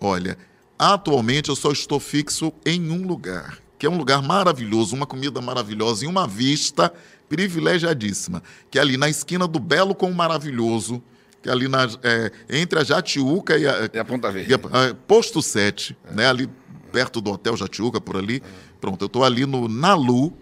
Olha, 0.00 0.38
atualmente 0.78 1.48
eu 1.48 1.56
só 1.56 1.72
estou 1.72 1.98
fixo 1.98 2.52
em 2.64 2.88
um 2.88 3.04
lugar, 3.04 3.58
que 3.76 3.84
é 3.84 3.90
um 3.90 3.96
lugar 3.96 4.22
maravilhoso, 4.22 4.94
uma 4.94 5.06
comida 5.06 5.40
maravilhosa 5.40 6.04
e 6.04 6.08
uma 6.08 6.24
vista 6.28 6.92
privilegiadíssima, 7.28 8.42
que 8.70 8.78
é 8.78 8.82
ali 8.82 8.96
na 8.96 9.08
esquina 9.08 9.46
do 9.46 9.58
Belo 9.58 9.94
com 9.94 10.10
o 10.10 10.14
Maravilhoso, 10.14 11.02
que 11.42 11.48
é 11.48 11.52
ali 11.52 11.68
na, 11.68 11.88
é, 12.02 12.32
entre 12.48 12.78
a 12.78 12.84
Jatiuca 12.84 13.56
e 13.58 13.66
a, 13.66 13.90
e 13.92 13.98
a 13.98 14.04
Ponta 14.04 14.30
Verde. 14.30 14.54
A, 14.54 14.56
a, 14.56 14.94
posto 14.94 15.42
7, 15.42 15.96
é. 16.10 16.14
né, 16.14 16.26
ali 16.26 16.48
perto 16.90 17.20
do 17.20 17.32
Hotel 17.32 17.56
Jatiuca, 17.56 18.00
por 18.00 18.16
ali. 18.16 18.42
Pronto, 18.80 19.02
eu 19.02 19.06
estou 19.06 19.24
ali 19.24 19.44
no 19.44 19.68
Nalu, 19.68 20.32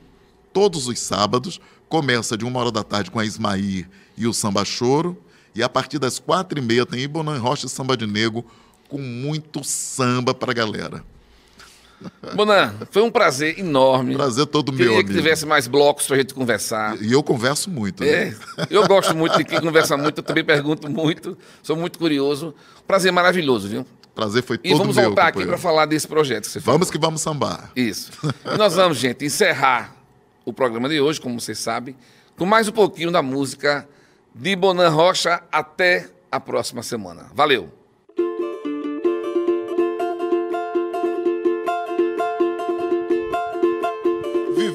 todos 0.52 0.86
os 0.86 0.98
sábados, 1.00 1.60
começa 1.88 2.36
de 2.36 2.44
uma 2.44 2.60
hora 2.60 2.70
da 2.70 2.84
tarde 2.84 3.10
com 3.10 3.18
a 3.18 3.24
Ismaí 3.24 3.86
e 4.16 4.26
o 4.26 4.32
Samba 4.32 4.64
Choro, 4.64 5.16
e 5.54 5.62
a 5.62 5.68
partir 5.68 5.98
das 5.98 6.18
quatro 6.18 6.58
e 6.58 6.62
meia 6.62 6.86
tem 6.86 7.00
Ibonan 7.00 7.38
Rocha 7.38 7.66
e 7.66 7.68
Samba 7.68 7.96
de 7.96 8.06
Nego, 8.06 8.44
com 8.88 8.98
muito 8.98 9.64
samba 9.64 10.34
para 10.34 10.52
a 10.52 10.54
galera. 10.54 11.04
Bonan, 12.34 12.74
foi 12.90 13.02
um 13.02 13.10
prazer 13.10 13.58
enorme. 13.58 14.14
Prazer 14.14 14.46
todo 14.46 14.72
Queria 14.72 14.86
meu, 14.86 14.94
que 14.96 15.00
amigo. 15.06 15.14
tivesse 15.18 15.44
mais 15.46 15.66
blocos 15.66 16.06
pra 16.06 16.16
gente 16.16 16.34
conversar. 16.34 17.00
E 17.02 17.12
eu 17.12 17.22
converso 17.22 17.70
muito. 17.70 18.02
É, 18.04 18.26
né? 18.26 18.36
eu 18.70 18.86
gosto 18.86 19.14
muito 19.14 19.36
de 19.38 19.44
quem 19.44 19.60
conversa 19.60 19.96
muito, 19.96 20.18
eu 20.18 20.22
também 20.22 20.44
pergunto 20.44 20.90
muito, 20.90 21.36
sou 21.62 21.76
muito 21.76 21.98
curioso. 21.98 22.54
Prazer 22.86 23.12
maravilhoso, 23.12 23.68
viu? 23.68 23.86
Prazer 24.14 24.42
foi 24.42 24.58
todo 24.58 24.66
E 24.70 24.74
vamos 24.74 24.96
meu. 24.96 25.06
voltar 25.06 25.28
aqui 25.28 25.44
para 25.46 25.56
falar 25.56 25.86
desse 25.86 26.06
projeto 26.06 26.44
que 26.44 26.50
você 26.50 26.60
falou. 26.60 26.78
Vamos 26.78 26.90
que 26.90 26.98
vamos 26.98 27.20
sambar. 27.22 27.70
Isso. 27.74 28.10
E 28.52 28.58
nós 28.58 28.74
vamos, 28.74 28.98
gente, 28.98 29.24
encerrar 29.24 29.96
o 30.44 30.52
programa 30.52 30.88
de 30.88 31.00
hoje, 31.00 31.20
como 31.20 31.40
vocês 31.40 31.58
sabem, 31.58 31.96
com 32.36 32.44
mais 32.44 32.68
um 32.68 32.72
pouquinho 32.72 33.10
da 33.10 33.22
música 33.22 33.88
de 34.34 34.54
Bonan 34.56 34.88
Rocha 34.90 35.42
até 35.50 36.08
a 36.30 36.38
próxima 36.40 36.82
semana. 36.82 37.26
Valeu! 37.34 37.81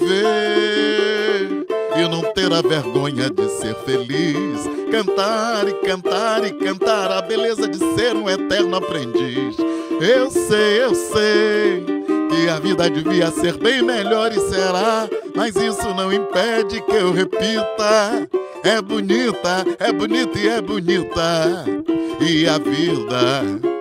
Viver 0.08 1.66
e 1.98 2.08
não 2.08 2.22
ter 2.34 2.54
a 2.54 2.62
vergonha 2.62 3.30
de 3.30 3.50
ser 3.50 3.76
feliz. 3.76 4.66
Cantar 4.90 5.68
e 5.68 5.74
cantar 5.86 6.46
e 6.46 6.52
cantar 6.54 7.12
a 7.12 7.22
beleza 7.22 7.68
de 7.68 7.78
ser 7.78 8.16
um 8.16 8.30
eterno 8.30 8.78
aprendiz. 8.78 9.58
Eu 10.00 10.32
sei, 10.32 10.84
eu 10.84 10.96
sei 10.96 11.86
que 12.30 12.50
a 12.50 12.58
vida 12.60 12.90
devia 12.90 13.30
ser 13.32 13.58
bem 13.58 13.82
melhor 13.82 14.32
e 14.32 14.40
será, 14.40 15.10
mas 15.36 15.56
isso 15.58 15.94
não 15.94 16.14
impede 16.14 16.82
que 16.82 16.96
eu 16.96 17.12
repita. 17.12 18.30
É 18.64 18.82
bonita, 18.82 19.66
é 19.78 19.92
bonita 19.92 20.40
e 20.40 20.48
é 20.48 20.62
bonita. 20.62 21.66
E 22.22 22.48
a 22.48 22.58
vida 22.58 23.78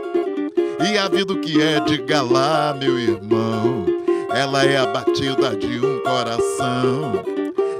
e 0.84 0.98
a 0.98 1.08
vida 1.08 1.32
o 1.32 1.40
que 1.40 1.60
é 1.60 1.80
de 1.80 1.98
galá, 1.98 2.76
meu 2.78 2.98
irmão. 2.98 3.75
Ela 4.36 4.66
é 4.66 4.76
a 4.76 4.84
batida 4.84 5.56
de 5.56 5.80
um 5.80 5.98
coração. 6.00 7.24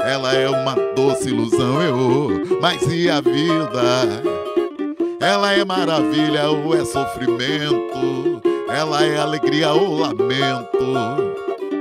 Ela 0.01 0.33
é 0.33 0.49
uma 0.49 0.75
doce 0.95 1.29
ilusão, 1.29 1.83
eu. 1.83 2.59
Mas 2.63 2.81
e 2.91 3.11
a 3.11 3.21
vida? 3.21 4.23
Ela 5.21 5.53
é 5.53 5.63
maravilha 5.67 6.49
ou 6.49 6.75
é 6.75 6.83
sofrimento? 6.83 8.41
Ela 8.71 9.05
é 9.05 9.19
alegria 9.19 9.71
ou 9.75 9.99
lamento? 9.99 11.37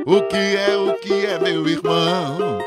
O 0.05 0.21
que 0.23 0.35
é, 0.35 0.75
o 0.75 0.93
que 0.99 1.25
é, 1.25 1.39
meu 1.39 1.65
irmão? 1.69 2.59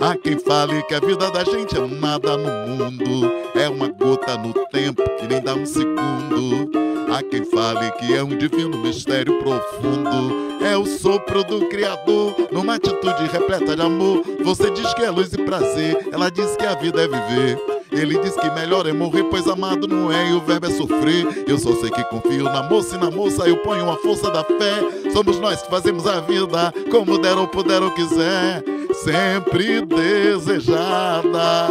Há 0.00 0.16
quem 0.16 0.36
fale 0.40 0.82
que 0.82 0.94
a 0.94 1.00
vida 1.00 1.30
da 1.30 1.44
gente 1.44 1.76
é 1.78 1.86
nada 1.86 2.36
no 2.36 2.50
mundo, 2.66 3.32
é 3.54 3.68
uma 3.68 3.86
gota 3.86 4.36
no 4.36 4.52
tempo 4.66 5.00
que 5.16 5.28
nem 5.28 5.40
dá 5.40 5.54
um 5.54 5.64
segundo. 5.64 6.72
Há 7.14 7.22
quem 7.22 7.44
fale 7.44 7.92
que 7.92 8.16
é 8.16 8.24
um 8.24 8.36
divino 8.36 8.78
mistério 8.78 9.38
profundo, 9.38 10.51
é 10.64 10.76
o 10.76 10.86
sopro 10.86 11.44
do 11.44 11.68
Criador, 11.68 12.34
numa 12.50 12.74
atitude 12.76 13.26
repleta 13.30 13.74
de 13.76 13.82
amor. 13.82 14.22
Você 14.44 14.70
diz 14.70 14.92
que 14.94 15.02
é 15.02 15.10
luz 15.10 15.32
e 15.32 15.38
prazer, 15.38 16.08
ela 16.12 16.30
diz 16.30 16.56
que 16.56 16.64
a 16.64 16.74
vida 16.74 17.02
é 17.02 17.08
viver. 17.08 17.58
Ele 17.92 18.18
diz 18.18 18.34
que 18.34 18.50
melhor 18.50 18.86
é 18.86 18.92
morrer, 18.92 19.24
pois 19.24 19.46
amado 19.46 19.86
não 19.86 20.10
é 20.10 20.30
e 20.30 20.32
o 20.32 20.40
verbo 20.40 20.66
é 20.66 20.70
sofrer. 20.70 21.44
Eu 21.46 21.58
só 21.58 21.74
sei 21.74 21.90
que 21.90 22.02
confio 22.04 22.44
na 22.44 22.62
moça 22.62 22.96
e 22.96 22.98
na 22.98 23.10
moça 23.10 23.46
eu 23.46 23.58
ponho 23.58 23.90
a 23.90 23.96
força 23.96 24.30
da 24.30 24.42
fé. 24.42 25.10
Somos 25.12 25.38
nós 25.38 25.60
que 25.60 25.70
fazemos 25.70 26.06
a 26.06 26.20
vida 26.20 26.72
como 26.90 27.18
der 27.18 27.36
ou 27.36 27.46
puder 27.46 27.82
ou 27.82 27.90
quiser. 27.90 28.64
Sempre 28.94 29.84
desejada, 29.84 31.68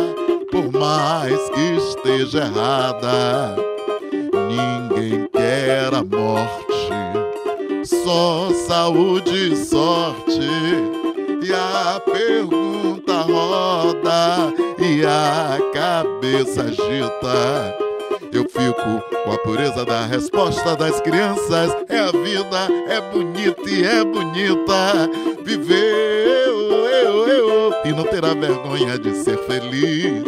por 0.51 0.71
mais 0.71 1.49
que 1.49 1.77
esteja 1.77 2.45
errada. 2.45 3.70
Só 7.84 8.50
saúde 8.67 9.54
e 9.54 9.56
sorte. 9.56 10.39
E 11.44 11.52
a 11.54 12.00
pergunta 12.00 13.22
roda 13.22 14.54
e 14.80 15.04
a 15.06 15.58
cabeça 15.74 16.63
agita. 16.63 17.78
Eu 18.32 18.44
fico 18.44 19.04
com 19.24 19.32
a 19.32 19.38
pureza 19.39 19.84
da 19.84 20.06
resposta 20.06 20.76
das 20.76 21.02
crianças. 21.02 21.76
É 21.89 22.00
a 22.00 22.12
vida, 22.12 22.67
é 22.88 23.02
bonita 23.12 23.70
e 23.70 23.84
é 23.84 24.04
bonita. 24.04 25.10
Viver 25.44 26.28
eu, 26.48 26.72
eu, 26.86 27.28
eu, 27.28 27.74
e 27.86 27.91
não 27.91 28.04
ter 28.04 28.24
a 28.24 28.34
vergonha 28.34 28.98
de 28.98 29.15
ser 29.24 29.38
feliz. 29.39 30.24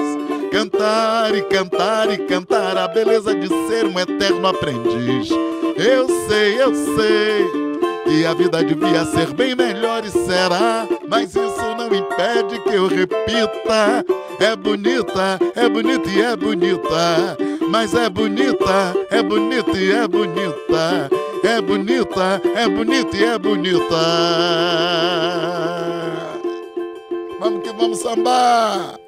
Cantar 0.51 1.33
e 1.35 1.41
cantar 1.43 2.11
e 2.11 2.17
cantar 2.17 2.77
a 2.77 2.87
beleza 2.87 3.33
de 3.33 3.47
ser 3.67 3.85
um 3.85 3.99
eterno 3.99 4.47
aprendiz. 4.47 5.29
Eu 5.75 6.07
sei, 6.27 6.61
eu 6.61 6.73
sei 6.73 7.63
que 8.03 8.25
a 8.25 8.33
vida 8.33 8.63
devia 8.63 9.05
ser 9.05 9.33
bem 9.33 9.55
melhor 9.55 10.03
e 10.05 10.09
será, 10.09 10.87
mas 11.07 11.29
isso 11.29 11.75
não 11.77 11.87
impede 11.87 12.59
que 12.61 12.69
eu 12.69 12.87
repita. 12.87 14.05
É 14.39 14.55
bonita, 14.55 15.39
é 15.55 15.69
bonita 15.69 16.09
e 16.09 16.21
é 16.21 16.35
bonita, 16.35 17.37
mas 17.69 17.93
é 17.93 18.09
bonita, 18.09 18.93
é 19.09 19.23
bonita 19.23 19.77
e 19.77 19.91
é 19.91 20.07
bonita. 20.07 21.09
É 21.43 21.61
bonita, 21.61 22.41
é 22.55 22.69
bonita 22.69 23.17
e 23.17 23.23
é 23.25 23.37
bonita. 23.37 23.99
Vamos 27.39 27.63
que 27.63 27.73
vamos 27.73 27.99
sambar! 27.99 29.02